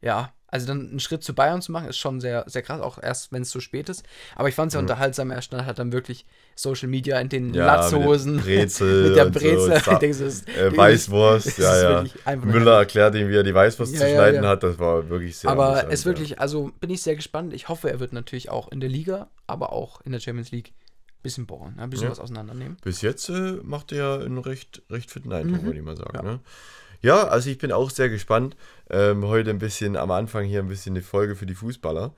[0.00, 0.32] ja.
[0.48, 3.32] Also dann einen Schritt zu Bayern zu machen, ist schon sehr, sehr krass, auch erst,
[3.32, 4.04] wenn es zu spät ist.
[4.36, 7.48] Aber ich fand es ja unterhaltsam, er stand halt dann wirklich Social Media in den
[7.48, 7.54] Mhm.
[7.54, 8.36] Ja, Latzhosen.
[8.36, 9.72] mit der Brezel mit der so, Brezel.
[9.76, 12.36] Ich denke, das ist- Äh, Weißwurst, ja, ja.
[12.36, 14.50] Müller erklärt ihm, wie er die Weißwurst Ja, zu schneiden ja.
[14.50, 14.62] hat.
[14.62, 17.52] Das war wirklich sehr aber es wirklich, also bin ich sehr gespannt.
[17.52, 20.72] Ich hoffe, er wird natürlich auch in der Liga, aber auch in der Champions League
[21.22, 21.82] bisschen bohren, ne?
[21.82, 22.10] ein bisschen Ja.
[22.12, 22.76] was auseinandernehmen.
[22.82, 25.66] Bis jetzt äh, macht er einen recht, recht fitten Eindruck, Mhm.
[25.66, 26.14] würde ich mal sagen.
[26.14, 26.22] Ja.
[26.24, 26.30] Ja.
[26.32, 26.40] Ne?
[27.02, 28.56] ja, also ich bin auch sehr gespannt.
[28.90, 32.14] Ähm, heute ein bisschen am Anfang hier ein bisschen eine Folge für die Fußballer.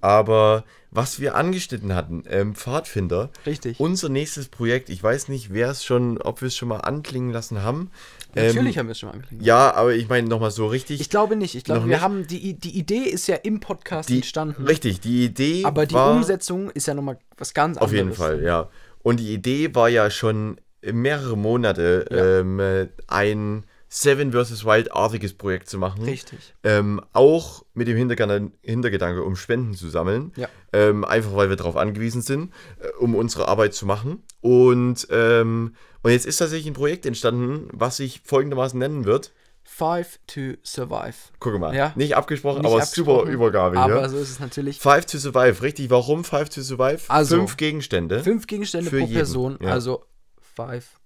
[0.00, 3.78] Aber was wir angeschnitten hatten, ähm, Pfadfinder, Richtig.
[3.78, 7.30] unser nächstes Projekt, ich weiß nicht, wer es schon, ob wir es schon mal anklingen
[7.30, 7.90] lassen haben.
[8.34, 9.46] Natürlich ähm, haben wir es schon mal angekündigt.
[9.46, 11.00] Ja, aber ich meine nochmal so richtig.
[11.00, 11.54] Ich glaube nicht.
[11.54, 12.00] Ich glaube, wir nicht?
[12.00, 14.66] haben die, die Idee ist ja im Podcast die, entstanden.
[14.66, 17.90] Richtig, die Idee Aber die war, Umsetzung ist ja nochmal was ganz anderes.
[17.90, 18.68] Auf jeden Fall, ja.
[19.02, 22.40] Und die Idee war ja schon mehrere Monate, Ja.
[22.40, 23.64] ähm, äh, ein
[23.94, 24.64] Seven vs.
[24.64, 26.04] Wild-artiges Projekt zu machen.
[26.04, 26.54] Richtig.
[26.64, 30.32] Ähm, auch mit dem Hintergedanke, Hintergedanke, um Spenden zu sammeln.
[30.36, 30.48] Ja.
[30.72, 34.22] Ähm, einfach weil wir darauf angewiesen sind, äh, um unsere Arbeit zu machen.
[34.40, 39.32] Und, ähm, und jetzt ist tatsächlich ein Projekt entstanden, was sich folgendermaßen nennen wird.
[39.64, 41.14] Five to Survive.
[41.38, 41.92] Guck mal, Ja.
[41.94, 44.08] nicht abgesprochen, Nicht aber abgesprochen, super Übergabe Aber hier.
[44.08, 44.78] so ist es natürlich.
[44.80, 45.88] Five to Survive, richtig.
[45.88, 47.02] Warum Five to Survive?
[47.08, 48.22] Also, Fünf Gegenstände.
[48.24, 49.58] Fünf Gegenstände Für pro jeden, Person.
[49.60, 49.70] ja.
[49.70, 50.04] Also
[50.40, 50.98] five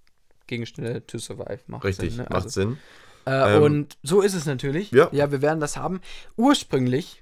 [0.47, 1.59] Gegenstände to survive.
[1.67, 2.29] Macht Richtig, Sinn, ne?
[2.31, 2.77] macht also, Sinn.
[3.25, 4.91] Äh, Ähm, und so ist es natürlich.
[4.91, 5.09] Ja.
[5.11, 5.99] ja, wir werden das haben.
[6.37, 7.21] Ursprünglich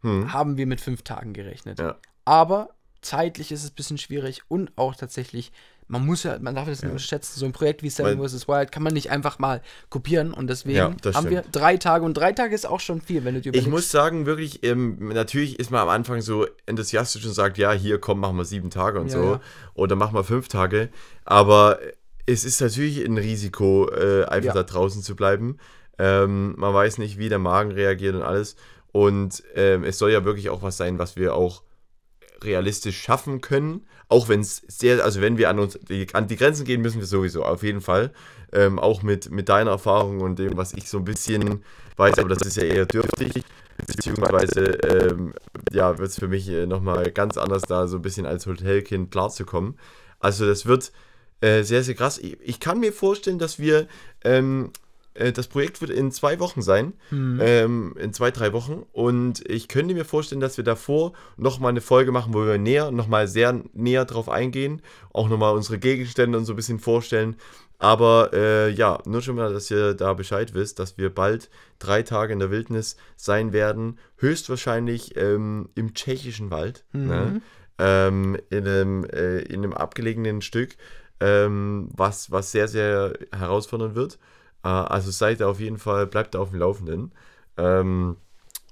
[0.00, 0.32] Hm.
[0.32, 1.78] haben wir mit fünf Tagen gerechnet.
[1.78, 1.96] Ja.
[2.24, 2.70] Aber
[3.02, 5.52] zeitlich ist es ein bisschen schwierig und auch tatsächlich,
[5.92, 8.48] man muss ja, man darf das nicht unterschätzen, so ein Projekt wie Seven vs.
[8.48, 12.14] Wild kann man nicht einfach mal kopieren und deswegen Ja, haben wir drei Tage und
[12.14, 13.70] drei Tage ist auch schon viel, wenn du dir Ich überlegst.
[13.70, 17.98] muss sagen, wirklich, ähm, natürlich ist man am Anfang so enthusiastisch und sagt, ja, hier,
[18.00, 19.40] komm, machen wir sieben Tage und Ja, so.
[19.74, 20.88] Oder machen wir fünf Tage.
[21.26, 21.78] Aber
[22.24, 25.58] es ist natürlich ein Risiko, äh, einfach da draußen zu bleiben.
[25.98, 28.56] Ähm, man weiß nicht, wie der Magen reagiert und alles.
[28.92, 31.62] Und ähm, es soll ja wirklich auch was sein, was wir auch
[32.44, 33.86] realistisch schaffen können.
[34.08, 37.00] Auch wenn es sehr, also wenn wir an uns die, an die Grenzen gehen, müssen
[37.00, 38.12] wir sowieso, auf jeden Fall.
[38.52, 41.64] Ähm, auch mit, mit deiner Erfahrung und dem, was ich so ein bisschen
[41.96, 43.42] weiß, aber das ist ja eher dürftig.
[43.86, 45.32] Beziehungsweise, ähm,
[45.72, 49.10] ja, wird es für mich äh, nochmal ganz anders da so ein bisschen als Hotelkind
[49.10, 49.78] klarzukommen.
[50.20, 50.92] Also das wird
[51.40, 52.18] äh, sehr, sehr krass.
[52.18, 53.88] Ich, ich kann mir vorstellen, dass wir
[54.24, 54.70] ähm,
[55.14, 56.94] äh, das Projekt wird in zwei Wochen sein.
[57.10, 57.40] Mhm.
[57.42, 58.84] Ähm, in zwei, drei Wochen.
[58.92, 62.90] Und ich könnte mir vorstellen, dass wir davor nochmal eine Folge machen, wo wir näher,
[62.90, 64.82] nochmal sehr näher drauf eingehen.
[65.12, 67.36] Auch nochmal unsere Gegenstände und so ein bisschen vorstellen.
[67.78, 72.02] Aber äh, ja, nur schon mal, dass ihr da Bescheid wisst, dass wir bald drei
[72.02, 73.98] Tage in der Wildnis sein werden.
[74.18, 76.84] Höchstwahrscheinlich ähm, im tschechischen Wald.
[76.92, 77.06] Mhm.
[77.08, 77.42] Ne?
[77.78, 80.76] Ähm, in, einem, äh, in einem abgelegenen Stück,
[81.18, 84.18] ähm, was, was sehr, sehr herausfordernd wird.
[84.64, 87.12] Äh, also seid da auf jeden Fall, bleibt auf dem Laufenden.
[87.56, 88.16] Ähm,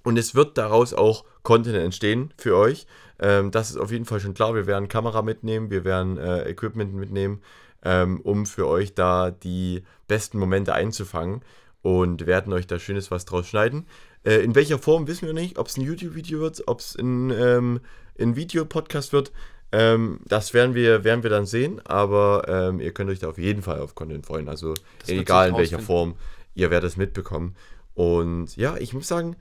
[0.02, 2.86] und es wird daraus auch Content entstehen für euch.
[3.18, 4.54] Ähm, das ist auf jeden Fall schon klar.
[4.54, 7.42] Wir werden Kamera mitnehmen, wir werden äh, Equipment mitnehmen,
[7.84, 11.42] ähm, um für euch da die besten Momente einzufangen
[11.82, 13.86] und werden euch da schönes was draus schneiden.
[14.24, 17.30] Äh, in welcher Form wissen wir nicht, ob es ein YouTube-Video wird, ob es ein,
[17.30, 17.80] ähm,
[18.18, 19.32] ein Videopodcast wird.
[19.72, 23.38] Ähm, das werden wir, werden wir dann sehen, aber ähm, ihr könnt euch da auf
[23.38, 24.48] jeden Fall auf Content freuen.
[24.48, 24.74] Also
[25.06, 25.78] egal in welcher.
[25.78, 26.16] Form,
[26.54, 27.56] ihr werdet es mitbekommen.
[27.94, 29.36] Und ja, ich muss sagen,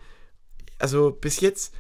[0.77, 1.73] also bis jetzt,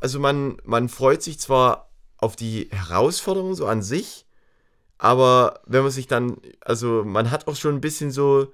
[0.00, 4.26] also man, man freut sich zwar auf die Herausforderung so an sich,
[4.98, 8.52] aber wenn man sich dann, also man hat auch schon ein bisschen so,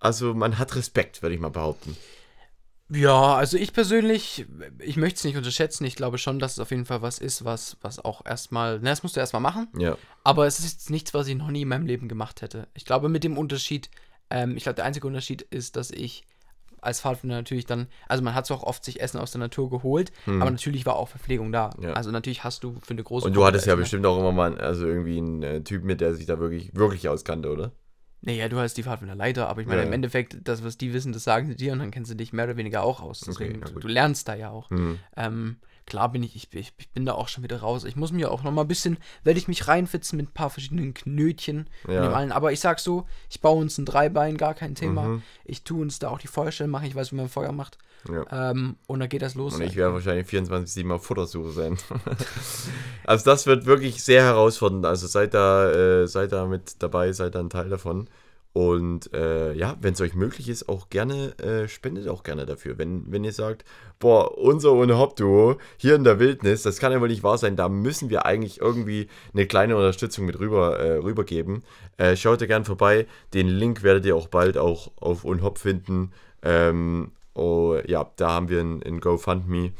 [0.00, 1.96] also man hat Respekt, würde ich mal behaupten.
[2.88, 4.46] Ja, also ich persönlich,
[4.78, 5.84] ich möchte es nicht unterschätzen.
[5.84, 8.90] Ich glaube schon, dass es auf jeden Fall was ist, was, was auch erstmal, na,
[8.90, 9.68] das musst du erstmal machen.
[9.76, 9.96] Ja.
[10.22, 12.68] Aber es ist jetzt nichts, was ich noch nie in meinem Leben gemacht hätte.
[12.74, 13.90] Ich glaube, mit dem Unterschied,
[14.30, 16.24] ähm, ich glaube, der einzige Unterschied ist, dass ich
[16.80, 19.68] als Pfadfinder natürlich dann, also man hat zwar auch oft sich Essen aus der Natur
[19.70, 21.70] geholt, aber natürlich war auch Verpflegung da.
[21.74, 21.82] Hm.
[21.82, 21.92] Ja.
[21.94, 23.80] Also natürlich hast du für eine große Und du Gruppe hattest ja ne?
[23.80, 27.08] bestimmt auch immer mal, also irgendwie einen äh, Typ mit, der sich da wirklich, wirklich
[27.08, 27.72] auskannte, oder?
[28.22, 29.94] Naja, du hast die Pfadfinderleiter, aber ich meine, Ja, im ja.
[29.96, 32.46] Endeffekt, das, was die wissen, das sagen sie dir und dann kennst du dich mehr
[32.46, 33.22] oder weniger auch aus.
[33.22, 33.84] Okay, Deswegen, du, gut.
[33.84, 34.70] du lernst da ja auch.
[34.70, 34.98] Hm.
[35.16, 37.84] Ähm, klar bin ich, ich, ich, ich bin da auch schon wieder raus.
[37.84, 40.50] Ich muss mir auch noch mal ein bisschen, werde ich mich reinfitzen mit ein paar
[40.50, 41.68] verschiedenen Knötchen.
[41.86, 41.94] Ja.
[41.94, 42.02] Ja.
[42.02, 42.32] Dem allen.
[42.32, 45.02] Aber ich sag so, ich baue uns ein Dreibein, gar kein Thema.
[45.04, 45.22] Mhm.
[45.44, 47.78] Ich tue uns da auch die Feuerstellen machen, ich weiß, wie man Feuer macht.
[48.08, 48.50] Ja.
[48.50, 49.54] Ähm, und dann geht das los.
[49.54, 51.76] Und ich werde wahrscheinlich 24-7 auf Futtersuche sein.
[53.04, 54.86] also das wird wirklich sehr herausfordernd.
[54.86, 58.08] Also seid da, äh, seid da mit dabei, seid da ein Teil davon.
[58.56, 62.78] Und äh, ja, wenn es euch möglich ist, auch gerne, äh, spendet auch gerne dafür.
[62.78, 63.66] Wenn, wenn ihr sagt,
[63.98, 67.56] boah, unser ohne Hop-Duo hier in der Wildnis, das kann ja wohl nicht wahr sein,
[67.56, 71.64] da müssen wir eigentlich irgendwie eine kleine Unterstützung mit rüber, äh, rübergeben.
[71.98, 73.06] Äh, schaut da gern vorbei.
[73.34, 76.12] Den Link werdet ihr auch bald auch auf Unhop finden.
[76.42, 79.72] Ähm, oh, ja, da haben wir ein, ein GoFundMe,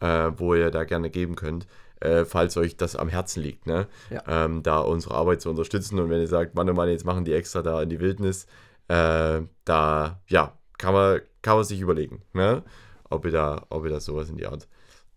[0.00, 1.66] äh, wo ihr da gerne geben könnt,
[2.00, 3.86] äh, falls euch das am Herzen liegt, ne?
[4.10, 4.22] Ja.
[4.26, 5.98] Ähm, da unsere Arbeit zu unterstützen.
[6.00, 8.46] Und wenn ihr sagt, Mann, oh Mann, jetzt machen die extra da in die Wildnis,
[8.88, 12.62] äh, da, ja, kann man, kann man sich überlegen, ne?
[13.08, 14.66] Ob ihr da, ob ihr da sowas in die Art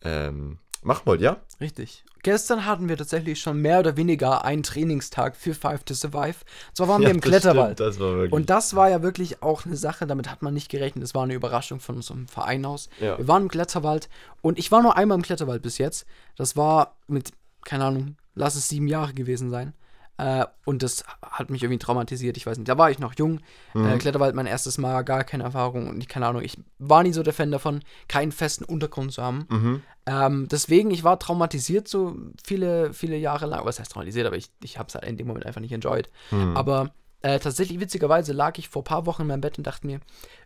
[0.06, 1.38] ähm, machen wollt, ja?
[1.60, 2.04] Richtig.
[2.24, 6.38] Gestern hatten wir tatsächlich schon mehr oder weniger einen Trainingstag für Five to Survive.
[6.70, 7.78] Und zwar waren wir im das Kletterwald.
[7.78, 8.32] Stimmt, das war wirklich.
[8.34, 11.04] Und das war ja wirklich auch eine Sache, damit hat man nicht gerechnet.
[11.04, 12.90] Das war eine Überraschung von unserem Verein aus.
[13.00, 13.18] Ja.
[13.18, 14.10] Wir waren im Kletterwald
[14.42, 16.08] und ich war nur einmal im Kletterwald bis jetzt.
[16.36, 17.32] Das war mit,
[17.64, 19.74] keine Ahnung, lass es sieben Jahre gewesen sein.
[20.18, 22.38] Äh, und das hat mich irgendwie traumatisiert.
[22.38, 23.40] Ich weiß nicht, da war ich noch jung.
[23.74, 27.12] Äh, Kletterwald mein erstes Mal, gar keine Erfahrung und ich, keine Ahnung, ich war nie
[27.14, 29.82] so der Fan davon, keinen festen Untergrund zu haben.
[30.06, 33.66] Ähm, deswegen, ich war traumatisiert so viele, viele Jahre lang.
[33.66, 36.10] Was heißt traumatisiert, aber ich, ich habe es halt in dem Moment einfach nicht enjoyed.
[36.56, 39.88] Aber äh, tatsächlich, witzigerweise, lag ich vor ein paar Wochen in meinem Bett und dachte
[39.88, 40.00] mir,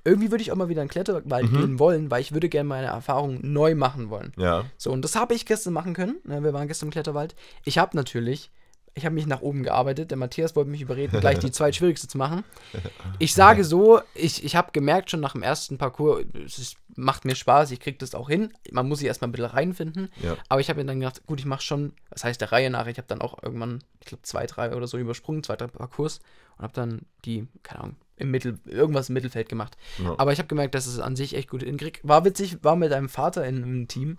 [0.05, 2.87] irgendwie würde ich auch mal wieder in Kletterwald gehen wollen, weil ich würde gerne meine
[2.87, 4.31] Erfahrung neu machen wollen.
[4.37, 4.63] ja.
[4.77, 6.15] So, und das habe ich gestern machen können.
[6.23, 7.35] Ne, wir waren gestern im Kletterwald.
[7.65, 8.49] Ich habe natürlich,
[8.93, 10.11] ich habe mich nach oben gearbeitet.
[10.11, 12.43] Der Matthias wollte mich überreden, gleich die zweitschwierigste zu machen.
[13.17, 17.35] Ich sage so, ich, ich habe gemerkt schon nach dem ersten Parcours, es macht mir
[17.35, 18.53] Spaß, ich kriege das auch hin.
[18.71, 20.09] Man muss sich erstmal ein bisschen reinfinden.
[20.21, 20.37] Ja.
[20.49, 22.87] Aber ich habe mir dann gedacht, gut, ich mache schon, das heißt der Reihe nach,
[22.87, 26.19] ich habe dann auch irgendwann, ich glaube, zwei, drei oder so übersprungen, zwei, drei Parcours
[26.57, 29.77] und habe dann die, keine Ahnung, im Mittel, irgendwas im Mittelfeld gemacht.
[30.03, 30.15] Ja.
[30.17, 32.05] Aber ich habe gemerkt, dass es an sich echt gut hinkriegt.
[32.05, 34.17] War witzig, war mit einem Vater in einem Team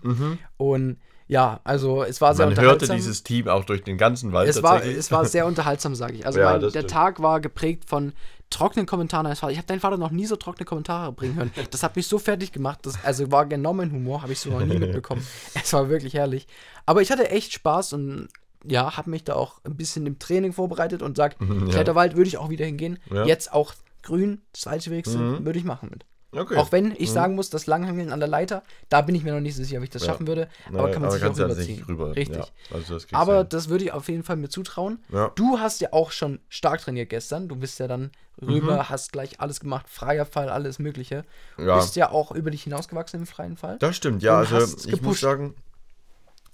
[0.57, 0.97] und
[1.31, 2.97] ja, also es war sehr Man hörte unterhaltsam.
[2.97, 6.25] dieses Team auch durch den ganzen Wald es war, es war sehr unterhaltsam, sage ich.
[6.25, 6.89] Also Ja, mein, der stimmt.
[6.89, 8.11] Tag war geprägt von
[8.49, 9.53] trockenen Kommentaren eines Vaters.
[9.53, 11.51] Ich habe deinen Vater noch nie so trockene Kommentare bringen hören.
[11.71, 12.79] Das hat mich so fertig gemacht.
[12.81, 15.25] Das, also war genau mein Humor, habe ich so noch nie mitbekommen.
[15.53, 16.47] Es war wirklich herrlich.
[16.85, 18.27] Aber ich hatte echt Spaß und
[18.65, 21.37] ja, habe mich da auch ein bisschen im Training vorbereitet und sag,
[21.69, 22.99] Kletterwald würde ich auch wieder hingehen.
[23.09, 23.23] Ja.
[23.23, 26.03] Jetzt auch grün, das zweitschwierigste, würde ich machen mit.
[26.33, 26.55] Okay.
[26.57, 29.41] Auch wenn ich sagen muss, das Langhangeln an der Leiter, da bin ich mir noch
[29.41, 30.09] nicht so sicher, ob ich das Ja.
[30.11, 30.47] schaffen würde.
[30.73, 31.83] Aber kann man sich auch du rüberziehen.
[31.87, 32.15] rüber.
[32.15, 32.37] Richtig.
[32.37, 33.47] Ja, also das Aber du hin.
[33.49, 34.99] das würde ich auf jeden Fall mir zutrauen.
[35.11, 35.31] Ja.
[35.35, 37.47] Du hast ja auch schon stark trainiert gestern.
[37.47, 41.23] Du bist ja dann rüber, hast gleich alles gemacht, freier Fall, alles Mögliche.
[41.57, 41.67] Mhm.
[41.67, 41.75] Ja.
[41.77, 43.77] Bist ja auch über dich hinausgewachsen im freien Fall.
[43.79, 44.39] Das stimmt, ja.
[44.41, 45.55] Und Also ich muss sagen,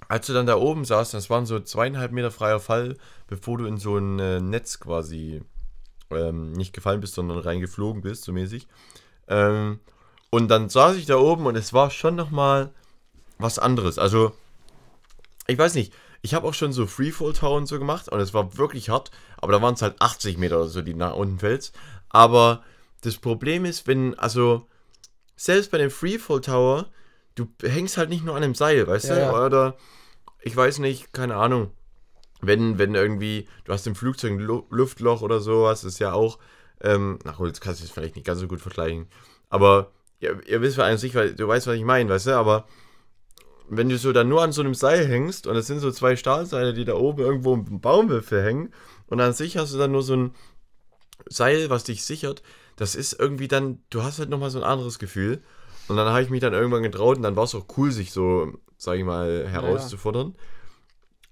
[0.10, 3.66] als du dann da oben saßt, das waren so zweieinhalb Meter freier Fall, bevor du
[3.66, 5.42] in so ein äh, Netz quasi
[6.12, 8.68] ähm, nicht gefallen bist, sondern reingeflogen bist, so mäßig.
[9.28, 9.80] Ähm,
[10.30, 12.72] und dann saß ich da oben und es war schon nochmal
[13.40, 13.98] was anderes.
[14.00, 14.34] Also,
[15.48, 18.34] ich weiß nicht, ich habe auch schon so Freefall Tower und so gemacht und es
[18.34, 21.40] war wirklich hart, aber da waren es halt 80 Meter oder so, die nach unten
[21.40, 21.76] fällst.
[22.10, 22.64] Aber
[23.02, 24.68] das Problem ist, wenn, also,
[25.36, 26.88] selbst bei dem Freefall Tower,
[27.36, 29.20] du hängst halt nicht nur an einem Seil, weißt Ja, du?
[29.20, 29.46] ja.
[29.46, 29.78] Oder,
[30.42, 31.72] ich weiß nicht, keine Ahnung.
[32.42, 36.40] Wenn, wenn irgendwie, du hast im Flugzeug ein Lu Luftloch oder sowas, ist ja auch,
[36.82, 39.08] ähm, na gut, das kannst du jetzt vielleicht nicht ganz so gut vergleichen.
[39.50, 42.66] Aber ihr, ihr wisst an sich, weil du weißt, was ich meine, weißt du, aber
[43.70, 46.16] wenn du so dann nur an so einem Seil hängst und es sind so zwei
[46.16, 48.74] Stahlseile, die da oben irgendwo im Baumwipfel hängen
[49.08, 50.36] und an sich hast du dann nur so ein
[51.28, 52.44] Seil, was dich sichert,
[52.78, 55.42] das ist irgendwie dann, du hast halt nochmal so ein anderes Gefühl.
[55.88, 58.12] Und dann habe ich mich dann irgendwann getraut und dann war es auch cool, sich
[58.12, 60.36] so, sag ich mal, herauszufordern.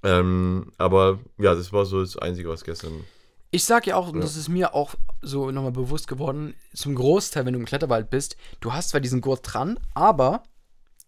[0.03, 3.03] Ähm, aber ja, das war so das Einzige, was gestern.
[3.55, 7.45] Ich sag ja auch, und das ist mir auch so nochmal bewusst geworden, zum Großteil,
[7.45, 10.43] wenn du im Kletterwald bist, du hast zwar diesen Gurt dran, aber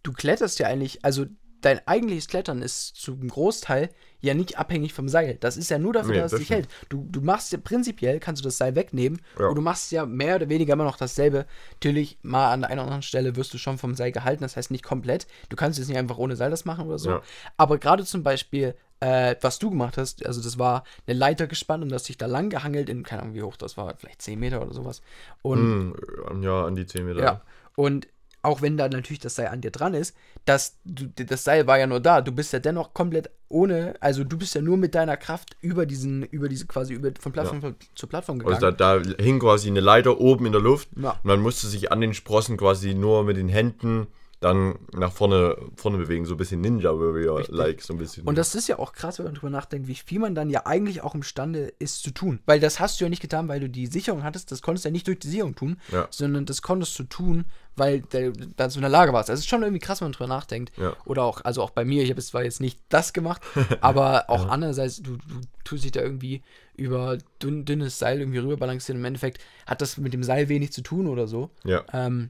[0.02, 1.26] du kletterst ja eigentlich, also
[1.60, 3.90] dein eigentliches Klettern ist zum Großteil
[4.22, 5.36] ja nicht abhängig vom Seil.
[5.42, 6.70] Das ist ja nur dafür, Nee, dass es dich hält.
[6.88, 9.48] Du, du machst ja prinzipiell, kannst du das Seil wegnehmen Ja.
[9.48, 11.46] und du machst ja mehr oder weniger immer noch dasselbe.
[11.74, 14.56] Natürlich, mal an der einen oder anderen Stelle wirst du schon vom Seil gehalten, das
[14.56, 15.28] heißt nicht komplett.
[15.50, 17.10] Du kannst jetzt nicht einfach ohne Seil das machen oder so.
[17.10, 17.22] Ja.
[17.58, 21.84] Aber gerade zum Beispiel, äh, was du gemacht hast, also das war eine Leiter gespannt
[21.84, 24.22] und du hast dich da lang gehangelt in, keine Ahnung wie hoch das war, vielleicht
[24.22, 25.02] 10 Meter oder sowas.
[25.42, 25.94] Und
[26.34, 27.22] Hm, ja, an die 10 Meter.
[27.22, 27.42] ja.
[27.76, 28.08] Und
[28.44, 31.78] auch wenn da natürlich das Seil an dir dran ist, das, du, das Seil war
[31.80, 32.22] ja nur da.
[32.22, 35.86] Du bist ja dennoch komplett ohne, also du bist ja nur mit deiner Kraft über
[35.86, 38.56] diesen, über diese quasi über von Plattform zur Plattform gegangen.
[38.64, 41.12] Also da, da hing quasi eine Leiter oben in der Luft Ja.
[41.12, 44.08] und man musste sich an den Sprossen quasi nur mit den Händen
[44.40, 48.24] dann nach vorne, vorne bewegen, so ein bisschen Ninja-Warrior-like, so ein bisschen.
[48.28, 50.66] Und das ist ja auch krass, wenn man drüber nachdenkt, wie viel man dann ja
[50.66, 52.40] eigentlich auch imstande ist zu tun.
[52.46, 54.52] Weil das hast du ja nicht getan, weil du die Sicherung hattest.
[54.52, 56.08] Das konntest du ja nicht durch die Sicherung tun, Ja.
[56.12, 57.46] sondern das konntest du tun,
[57.76, 59.30] weil du da so in der Lage warst.
[59.30, 60.72] Das ist schon irgendwie krass, wenn man drüber nachdenkt.
[60.78, 60.96] Ja.
[61.06, 63.42] Oder auch, also auch bei mir, ich habe zwar jetzt nicht das gemacht,
[63.82, 66.44] aber auch andererseits, du, du tust dich da irgendwie
[66.76, 69.00] über dünn, dünnes Seil irgendwie rüber balancieren.
[69.02, 71.50] Im Endeffekt hat das mit dem Seil wenig zu tun oder so.
[71.64, 71.84] ja.
[71.92, 72.30] Ähm,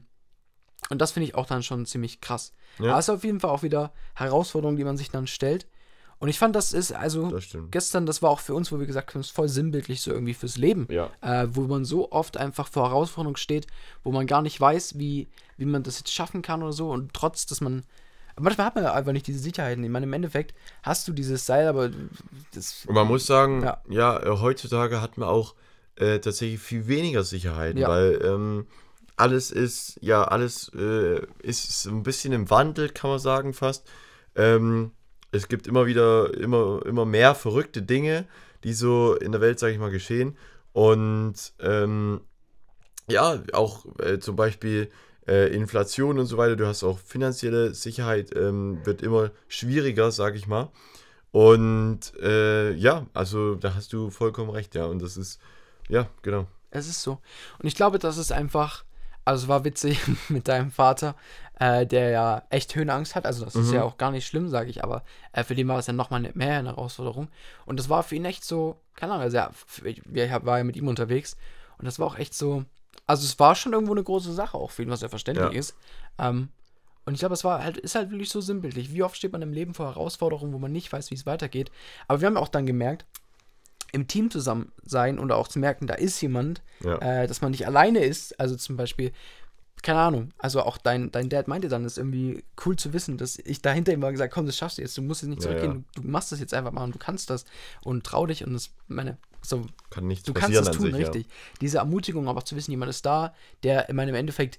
[0.90, 2.52] und das finde ich auch dann schon ziemlich krass.
[2.78, 2.90] Ja.
[2.90, 5.66] Aber es ist auf jeden Fall auch wieder Herausforderungen, die man sich dann stellt.
[6.20, 8.86] Und ich fand, das ist, also Das gestern, das war auch für uns, wo wir
[8.86, 10.88] gesagt haben, es ist voll sinnbildlich so irgendwie fürs Leben.
[10.90, 11.10] Ja.
[11.20, 13.68] Äh, wo man so oft einfach vor Herausforderungen steht,
[14.02, 16.90] wo man gar nicht weiß, wie, wie man das jetzt schaffen kann oder so.
[16.90, 17.84] Und trotz, dass man.
[18.40, 19.82] Manchmal hat man ja einfach nicht diese Sicherheiten.
[19.82, 21.90] Ich meine, im Endeffekt hast du dieses Seil, aber
[22.54, 22.84] das.
[22.86, 23.80] Und man muss sagen, Ja.
[23.88, 25.54] ja, heutzutage hat man auch
[25.96, 27.88] äh, tatsächlich viel weniger Sicherheiten, Ja.
[27.88, 28.66] weil ähm,
[29.18, 33.88] alles ist, ja, alles äh, ist ein bisschen im Wandel, kann man sagen, fast.
[34.34, 34.92] Ähm,
[35.30, 38.26] es gibt immer wieder, immer, immer mehr verrückte Dinge,
[38.64, 40.36] die so in der Welt, sage ich mal, geschehen.
[40.72, 42.20] Und ähm,
[43.08, 44.90] ja, auch äh, zum Beispiel
[45.26, 50.38] äh, Inflation und so weiter, du hast auch finanzielle Sicherheit, ähm, wird immer schwieriger, sage
[50.38, 50.70] ich mal.
[51.30, 54.86] Und äh, ja, also da hast du vollkommen recht, ja.
[54.86, 55.40] Und das ist,
[55.88, 56.46] ja, genau.
[56.70, 57.20] Es ist so.
[57.58, 58.84] Und ich glaube, das ist einfach,
[59.28, 61.14] also es war witzig mit deinem Vater,
[61.60, 63.26] äh, der ja echt Höhenangst hat.
[63.26, 65.78] Also das ist ja auch gar nicht schlimm, sage ich, aber äh, für den war
[65.78, 67.28] es ja nochmal mehr eine Herausforderung.
[67.66, 69.50] Und das war für ihn echt so, keine Ahnung, also ja,
[69.84, 71.36] ich war ja mit ihm unterwegs
[71.78, 72.64] und das war auch echt so,
[73.06, 75.58] also es war schon irgendwo eine große Sache auch für ihn, was ja verständlich Ja.
[75.58, 75.76] ist.
[76.18, 76.48] Ähm,
[77.04, 78.92] und ich glaube, es war halt, ist halt wirklich so sinnbildlich.
[78.92, 81.70] Wie oft steht man im Leben vor Herausforderungen, wo man nicht weiß, wie es weitergeht.
[82.06, 83.06] Aber wir haben auch dann gemerkt,
[83.92, 86.96] im Team zusammen sein und auch zu merken, da ist jemand, Ja.
[86.98, 88.38] äh, dass man nicht alleine ist.
[88.38, 89.12] Also zum Beispiel,
[89.82, 93.16] keine Ahnung, also auch dein, dein Dad meinte dann, das ist irgendwie cool zu wissen,
[93.16, 95.42] dass ich dahinter ihm mal gesagt komm, das schaffst du jetzt, du musst jetzt nicht
[95.42, 97.44] Ja, zurückgehen, Du, du machst das jetzt einfach mal und du kannst das
[97.82, 101.26] und trau dich und das, meine, so, Kann nichts du kannst das tun, sich, richtig.
[101.60, 104.58] Diese Ermutigung, aber auch zu wissen, jemand ist da, der in meinem Endeffekt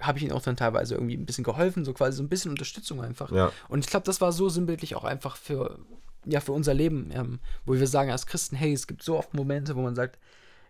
[0.00, 2.50] habe ich ihm auch dann teilweise irgendwie ein bisschen geholfen, so quasi so ein bisschen
[2.50, 3.32] Unterstützung einfach.
[3.32, 3.52] Ja.
[3.68, 5.78] Und ich glaube, das war so sinnbildlich auch einfach für,
[6.24, 9.34] ja, für unser Leben, ähm, wo wir sagen als Christen, hey, es gibt so oft
[9.34, 10.18] Momente, wo man sagt,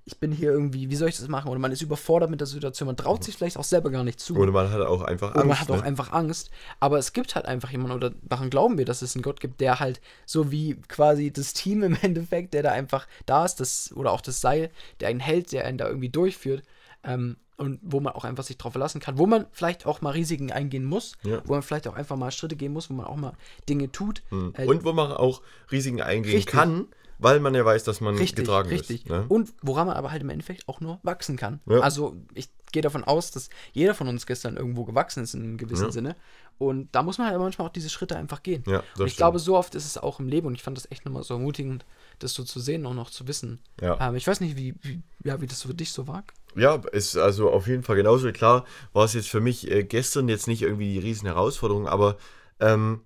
[0.08, 1.50] ich bin hier irgendwie, wie soll ich das machen?
[1.50, 4.20] Oder man ist überfordert mit der Situation, man traut sich vielleicht auch selber gar nicht
[4.20, 4.36] zu.
[4.36, 5.38] Oder man hat auch einfach Angst.
[5.38, 5.82] Oder man hat auch ne?
[5.82, 6.50] einfach Angst.
[6.78, 9.60] Aber es gibt halt einfach jemanden, oder daran glauben wir, dass es einen Gott gibt,
[9.60, 13.92] der halt so wie quasi das Team im Endeffekt, der da einfach da ist, das,
[13.96, 16.62] oder auch das Seil, der einen hält, der einen da irgendwie durchführt.
[17.02, 20.10] Ähm, und wo man auch einfach sich drauf verlassen kann, wo man vielleicht auch mal
[20.10, 21.40] Risiken eingehen muss, Ja.
[21.46, 23.32] wo man vielleicht auch einfach mal Schritte gehen muss, wo man auch mal
[23.68, 24.22] Dinge tut.
[24.54, 25.40] Äh, Und wo man auch
[25.72, 26.52] Risiken eingehen Richtig.
[26.54, 26.86] kann,
[27.18, 29.04] weil man ja weiß, dass man Richtig, getragen richtig.
[29.04, 29.10] ist.
[29.10, 29.24] Ne?
[29.28, 31.60] Und woran man aber halt im Endeffekt auch nur wachsen kann.
[31.66, 31.80] Ja.
[31.80, 35.56] Also ich gehe davon aus, dass jeder von uns gestern irgendwo gewachsen ist in einem
[35.56, 35.92] gewissen Ja.
[35.92, 36.16] Sinne.
[36.58, 38.64] Und da muss man halt manchmal auch diese Schritte einfach gehen.
[38.66, 39.16] Ja, und ich stimmt.
[39.16, 41.34] glaube, so oft ist es auch im Leben und ich fand das echt nochmal so
[41.34, 41.84] ermutigend,
[42.18, 43.60] das so zu sehen und noch zu wissen.
[43.80, 43.98] Ja.
[44.08, 46.24] Ähm, ich weiß nicht, wie, wie, ja, wie das für dich so war.
[46.56, 48.32] Ja, ist also auf jeden Fall genauso.
[48.32, 52.16] Klar war es jetzt für mich äh, gestern jetzt nicht irgendwie die riesen Herausforderung, aber
[52.60, 53.02] ähm,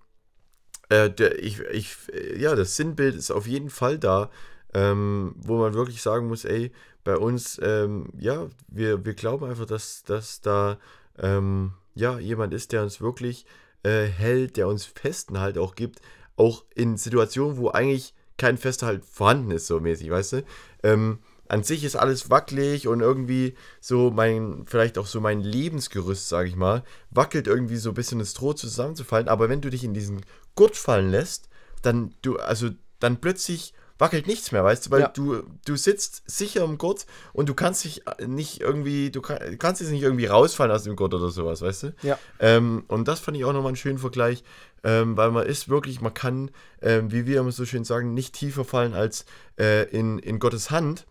[0.89, 4.31] äh, der, ich, ich, äh, ja, das Sinnbild ist auf jeden Fall da,
[4.75, 6.73] ähm, wo man wirklich sagen muss, ey,
[7.05, 10.79] bei uns, ähm, ja, wir, wir glauben einfach, dass, dass da
[11.19, 13.47] ähm, ja, jemand ist, der uns wirklich
[13.83, 16.01] äh, hält, der uns festen Halt auch gibt,
[16.37, 20.45] auch in Situationen, wo eigentlich kein fester Halt vorhanden ist, so mäßig, weißt du?
[20.83, 21.19] Ähm,
[21.51, 26.49] an sich ist alles wackelig und irgendwie so mein, vielleicht auch so mein Lebensgerüst, sage
[26.49, 29.27] ich mal, wackelt irgendwie so ein bisschen das Droht zusammenzufallen.
[29.29, 31.49] Aber wenn du dich in diesen Gurt fallen lässt,
[31.83, 35.09] dann du, also dann plötzlich wackelt nichts mehr, weißt du, weil Ja.
[35.09, 39.81] du, du sitzt sicher im Gurt und du kannst dich nicht irgendwie, du kann, kannst
[39.81, 41.95] jetzt nicht irgendwie rausfallen aus dem Gurt oder sowas, weißt du?
[42.03, 42.17] Ja.
[42.39, 44.45] Ähm, und das fand ich auch nochmal einen schönen Vergleich,
[44.85, 48.35] ähm, weil man ist wirklich, man kann, ähm, wie wir immer so schön sagen, nicht
[48.35, 49.25] tiefer fallen als
[49.59, 51.07] äh, in, in Gottes Hand.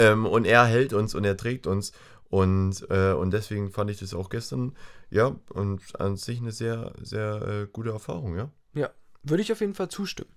[0.00, 1.92] Ähm, und er hält uns und er trägt uns.
[2.28, 4.76] Und, äh, und deswegen fand ich das auch gestern,
[5.10, 8.50] ja, und an sich eine sehr, sehr äh, gute Erfahrung, ja.
[8.72, 8.90] Ja,
[9.24, 10.30] würde ich auf jeden Fall zustimmen.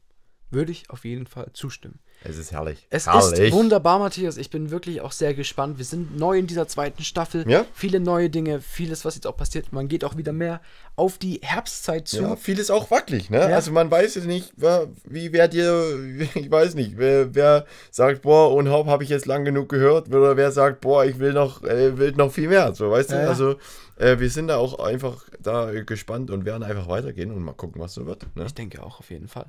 [0.53, 1.99] Würde ich auf jeden Fall zustimmen.
[2.25, 2.87] Es ist herrlich.
[2.89, 3.39] Es herrlich.
[3.49, 4.37] ist wunderbar, Matthias.
[4.37, 5.77] Ich bin wirklich auch sehr gespannt.
[5.77, 7.49] Wir sind neu in dieser zweiten Staffel.
[7.49, 7.65] Ja.
[7.73, 9.73] Viele neue Dinge, vieles, was jetzt auch passiert.
[9.73, 10.61] Man geht auch wieder mehr
[10.95, 12.21] auf die Herbstzeit zu.
[12.21, 13.39] Ja, vieles auch wackelig, ne?
[13.39, 13.47] Ja.
[13.55, 15.99] Also man weiß jetzt nicht, wer- wie wer dir,
[16.35, 20.07] ich weiß nicht, wer, wer sagt, boah, und Haupt habe ich jetzt lang genug gehört,
[20.13, 23.15] oder wer sagt, boah, ich will noch, äh, will noch viel mehr, so, weißt du?
[23.15, 23.27] Ja, ja.
[23.29, 23.55] Also
[23.97, 27.81] äh, wir sind da auch einfach da gespannt und werden einfach weitergehen und mal gucken,
[27.81, 28.25] was so wird.
[28.35, 28.45] Ne?
[28.45, 29.47] Ich denke auch auf jeden Fall.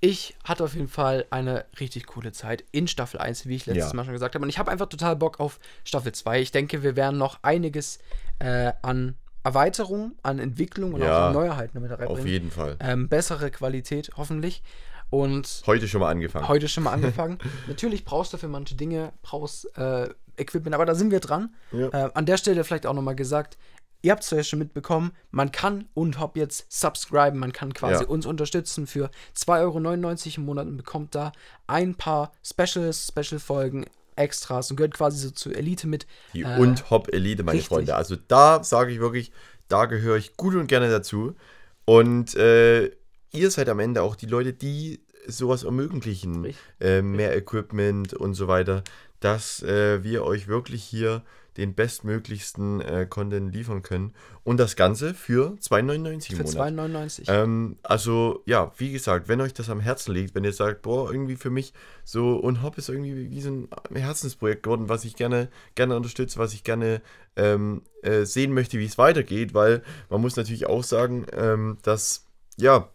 [0.00, 3.90] Ich hatte auf jeden Fall eine richtig coole Zeit in Staffel 1, wie ich letztes
[3.92, 3.96] Ja.
[3.96, 4.42] Mal schon gesagt habe.
[4.42, 6.40] Und ich habe einfach total Bock auf Staffel 2.
[6.42, 7.98] Ich denke, wir werden noch einiges
[8.38, 12.26] äh, an Erweiterung, an Entwicklung und Ja, auch an Neuheiten mit Auf reinbringen.
[12.26, 12.76] jeden Fall.
[12.80, 14.62] Ähm, bessere Qualität, hoffentlich.
[15.10, 16.48] Und Heute schon mal angefangen.
[16.48, 17.38] heute schon mal angefangen.
[17.68, 21.54] Natürlich brauchst du für manche Dinge, brauchst äh, Equipment, aber da sind wir dran.
[21.72, 21.88] Ja.
[21.88, 23.56] Äh, an der Stelle vielleicht auch nochmal gesagt,
[24.04, 28.04] ihr habt es ja schon mitbekommen, man kann und hab jetzt subscriben, man kann quasi
[28.04, 28.08] Ja.
[28.08, 31.32] uns unterstützen für 2,99 Euro im Monat und bekommt da
[31.66, 33.86] ein paar Specials, Special-Folgen,
[34.16, 36.06] Extras und gehört quasi so zur Elite mit.
[36.34, 37.68] Die Äh, und Hop Elite, meine richtig.
[37.68, 37.96] Freunde.
[37.96, 39.32] Also da sage ich wirklich,
[39.68, 41.34] da gehöre ich gut und gerne dazu.
[41.86, 42.90] Und äh,
[43.32, 46.54] ihr seid am Ende auch die Leute, die sowas ermöglichen.
[46.78, 48.84] Äh, mehr Equipment und so weiter,
[49.20, 51.22] dass äh, wir euch wirklich hier
[51.56, 54.12] den bestmöglichsten äh, Content liefern können.
[54.42, 56.72] Und das Ganze für 2,99 im für Monat.
[56.72, 60.82] 2,99 Ähm, also, ja, wie gesagt, wenn euch das am Herzen liegt, wenn ihr sagt,
[60.82, 61.72] boah, irgendwie für mich
[62.04, 66.38] so und Hop ist irgendwie wie so ein Herzensprojekt geworden, was ich gerne, gerne unterstütze,
[66.38, 67.00] was ich gerne
[67.36, 72.26] ähm, äh, sehen möchte, wie es weitergeht, weil man muss natürlich auch sagen, ähm, dass,
[72.56, 72.88] ja,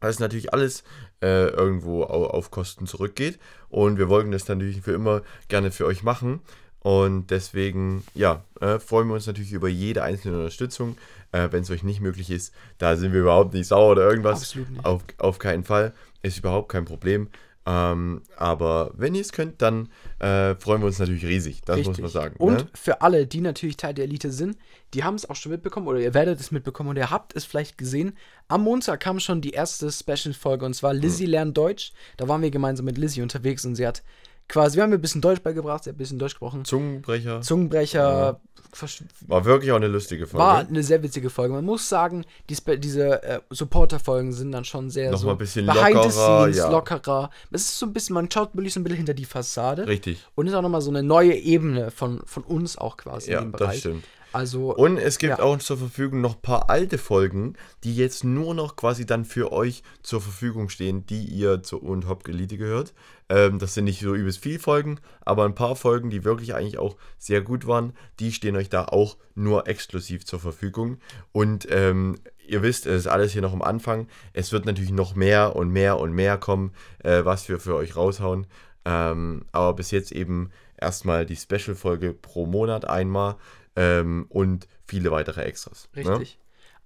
[0.00, 0.84] das natürlich alles
[1.22, 5.86] äh, irgendwo au auf Kosten zurückgeht und wir wollen das natürlich für immer gerne für
[5.86, 6.40] euch machen.
[6.86, 10.96] Und deswegen, ja, äh, freuen wir uns natürlich über jede einzelne Unterstützung.
[11.32, 14.42] Äh, Wenn es euch nicht möglich ist, da sind wir überhaupt nicht sauer oder irgendwas.
[14.42, 14.84] Absolut nicht.
[14.84, 15.94] Auf, auf keinen Fall.
[16.22, 17.28] Ist überhaupt kein Problem.
[17.66, 19.88] Ähm, aber wenn ihr es könnt, dann
[20.20, 21.62] äh, freuen wir uns natürlich riesig.
[21.62, 22.36] Das muss man sagen.
[22.38, 22.68] Und ne?
[22.74, 24.56] für alle, die natürlich Teil der Elite sind,
[24.94, 27.44] die haben es auch schon mitbekommen oder ihr werdet es mitbekommen und ihr habt es
[27.44, 28.16] vielleicht gesehen.
[28.46, 31.30] Am Montag kam schon die erste Special-Folge und zwar Lizzie Hm.
[31.32, 31.92] lernt Deutsch.
[32.16, 34.04] Da waren wir gemeinsam mit Lizzie unterwegs und sie hat
[34.48, 36.64] quasi, wir haben ihr ein bisschen Deutsch beigebracht, sie hat ein bisschen Deutsch gesprochen.
[36.64, 37.40] Zungenbrecher.
[37.40, 38.40] Zungenbrecher,
[38.74, 40.44] versch- War wirklich auch eine lustige Folge.
[40.44, 41.54] war eine sehr witzige Folge.
[41.54, 45.38] Man muss sagen, die diese äh, Supporter-Folgen sind dann schon sehr Noch so mal ein
[45.38, 46.70] bisschen behind the lockerer, scenes, ja.
[46.70, 47.30] lockerer.
[47.50, 49.86] Es ist so ein bisschen, man schaut wirklich so ein bisschen hinter die Fassade.
[49.86, 50.18] Richtig.
[50.34, 53.46] Und ist auch nochmal so eine neue Ebene von, von uns auch quasi Ja, in
[53.46, 53.78] dem das Bereich.
[53.80, 54.04] stimmt.
[54.36, 55.44] Also, Und es gibt Ja.
[55.44, 59.50] auch zur Verfügung noch ein paar alte Folgen, die jetzt nur noch quasi dann für
[59.50, 62.92] euch zur Verfügung stehen, die ihr zur und Hop Elite gehört.
[63.30, 66.76] Ähm, das sind nicht so übelst viel Folgen, aber ein paar Folgen, die wirklich eigentlich
[66.76, 70.98] auch sehr gut waren, die stehen euch da auch nur exklusiv zur Verfügung.
[71.32, 74.06] Und ähm, ihr wisst, es ist alles hier noch am Anfang.
[74.34, 76.72] Es wird natürlich noch mehr und mehr und mehr kommen,
[77.02, 78.46] äh, was wir für euch raushauen.
[78.84, 83.36] Ähm, aber bis jetzt eben erstmal die Special-Folge pro Monat einmal
[83.76, 85.88] ähm, und viele weitere Extras.
[85.94, 86.00] ne?
[86.08, 86.38] richtig.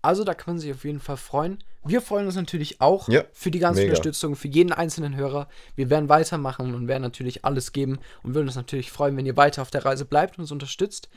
[0.02, 1.58] Also, da kann man sich auf jeden Fall freuen.
[1.84, 3.90] Wir freuen uns natürlich auch Ja, für die ganze mega.
[3.92, 5.46] Unterstützung, für jeden einzelnen Hörer.
[5.76, 9.36] Wir werden weitermachen und werden natürlich alles geben und würden uns natürlich freuen, wenn ihr
[9.36, 11.08] weiter auf der Reise bleibt und uns unterstützt.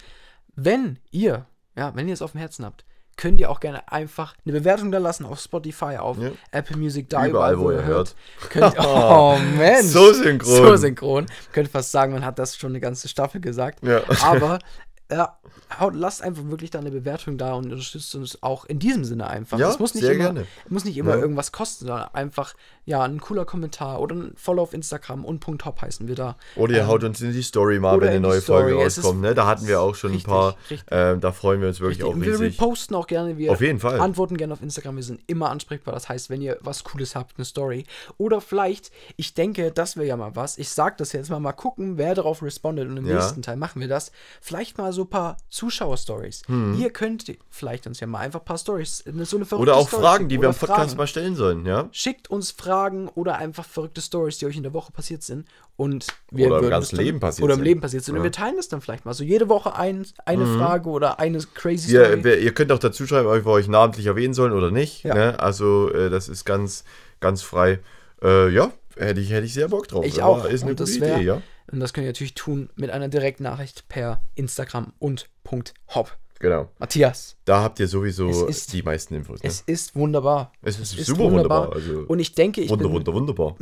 [0.55, 1.45] Wenn ihr,
[1.77, 2.83] ja, wenn ihr es auf dem Herzen habt,
[3.15, 6.31] könnt ihr auch gerne einfach eine Bewertung da lassen auf Spotify, auf Ja.
[6.51, 8.15] Apple Music, da Überall, wo, ihr hört.
[8.49, 8.83] Könnt, Oh,
[9.37, 9.87] oh Mensch.
[9.87, 10.55] so synchron.
[10.55, 11.25] So synchron.
[11.53, 13.85] Könnte fast sagen, man hat das schon eine ganze Staffel gesagt.
[13.85, 14.01] Ja.
[14.23, 14.59] Aber
[15.13, 15.37] ja,
[15.79, 19.27] haut, lasst einfach wirklich da eine Bewertung da und unterstützt uns auch in diesem Sinne
[19.27, 19.57] einfach.
[19.59, 20.47] Ja, Es muss nicht sehr immer, gerne.
[20.69, 21.21] muss nicht immer Ja.
[21.21, 22.53] irgendwas kosten, sondern einfach
[22.85, 26.35] ja ein cooler Kommentar oder ein Follow auf Instagram und Punkt Hop heißen wir da.
[26.55, 28.63] Oder ihr Ähm, haut uns in die Story mal, wenn eine neue Story.
[28.71, 29.21] Folge rauskommt.
[29.21, 29.33] Ne?
[29.33, 30.55] Da hatten wir auch schon richtig, ein paar.
[30.69, 30.83] richtig.
[30.91, 32.59] Ähm, da freuen wir uns wirklich auch Und wir riesig.
[32.59, 33.99] reposten auch gerne, wir Auf jeden Fall.
[33.99, 35.93] antworten gerne auf Instagram, wir sind immer ansprechbar.
[35.93, 37.85] Das heißt, wenn ihr was Cooles habt, eine Story.
[38.17, 40.57] Oder vielleicht, ich denke, das wäre ja mal was.
[40.57, 42.87] Ich sag das jetzt mal, mal gucken, wer darauf respondet.
[42.89, 43.15] Und im Ja.
[43.15, 44.11] nächsten Teil machen wir das.
[44.41, 46.43] Vielleicht mal so ein paar Zuschauer-Stories.
[46.77, 49.59] Ihr könnt vielleicht uns ja mal einfach ein paar Stories, so eine verrückte Hm.
[49.61, 50.97] Oder auch Story Fragen, die wir im Podcast Fragen.
[50.97, 51.89] mal stellen sollen, ja?
[51.91, 55.47] Schickt uns Fragen oder einfach verrückte Stories, die euch in der Woche passiert sind.
[55.75, 57.65] Und wir Oder im ganzen Leben passiert Oder im sind.
[57.65, 58.13] Leben passiert sind.
[58.13, 58.23] Und Ja.
[58.25, 59.13] wir teilen das dann vielleicht mal.
[59.13, 62.23] So jede Woche ein, eine Frage oder eine crazy Story.
[62.23, 65.03] wir, ihr könnt auch dazu schreiben, ob wir euch namentlich erwähnen sollen oder nicht.
[65.03, 65.15] Ja.
[65.15, 65.39] Ne?
[65.39, 66.83] Also, äh, das ist ganz,
[67.19, 67.79] ganz frei.
[68.21, 70.05] Äh, ja, hätte ich, hätte ich sehr Bock drauf.
[70.05, 70.45] Ich auch.
[70.45, 71.41] Ist eine und gute wär, Idee, ja?
[71.71, 76.17] Und das könnt ihr natürlich tun mit einer Direktnachricht per Instagram und Punkt Hop.
[76.39, 76.67] Genau.
[76.77, 79.41] Matthias, Da habt ihr sowieso Es ist- die meisten Infos.
[79.41, 79.47] Ne?
[79.47, 80.51] es ist wunderbar.
[80.61, 81.71] Es ist ist super wunderbar.
[81.71, 83.55] Also, Und ich denke, ich wunder, bin, wunder, wunderbar.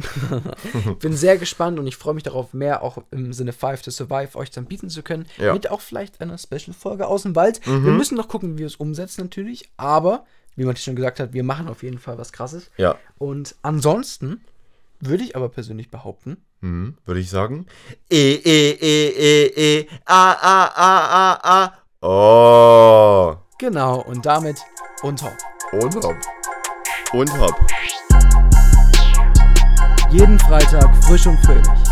[1.00, 4.36] bin sehr gespannt und ich freue mich darauf, mehr auch im Sinne 5 to Survive
[4.36, 5.28] euch dann bieten zu können.
[5.38, 5.50] Ja.
[5.50, 5.54] Mhm.
[5.58, 7.62] Mit auch vielleicht einer Special-Folge aus dem Wald.
[7.68, 9.70] Wir müssen noch gucken, wie wir es umsetzen natürlich.
[9.78, 10.26] Aber,
[10.56, 12.72] wie man schon gesagt hat, wir machen auf jeden Fall was Krasses.
[12.78, 12.98] Ja.
[13.20, 14.42] Und ansonsten
[15.02, 17.66] würde ich aber persönlich behaupten, Mhm, würde ich sagen.
[18.12, 21.74] E, e, e, e, e, a, a, a, a, a.
[22.08, 23.36] Oh.
[23.58, 24.60] genau, und damit
[25.02, 25.38] und Hop.
[25.72, 26.16] Und hopp.
[27.14, 27.56] Und hopp.
[30.12, 31.91] Jeden Freitag frisch und fröhlich.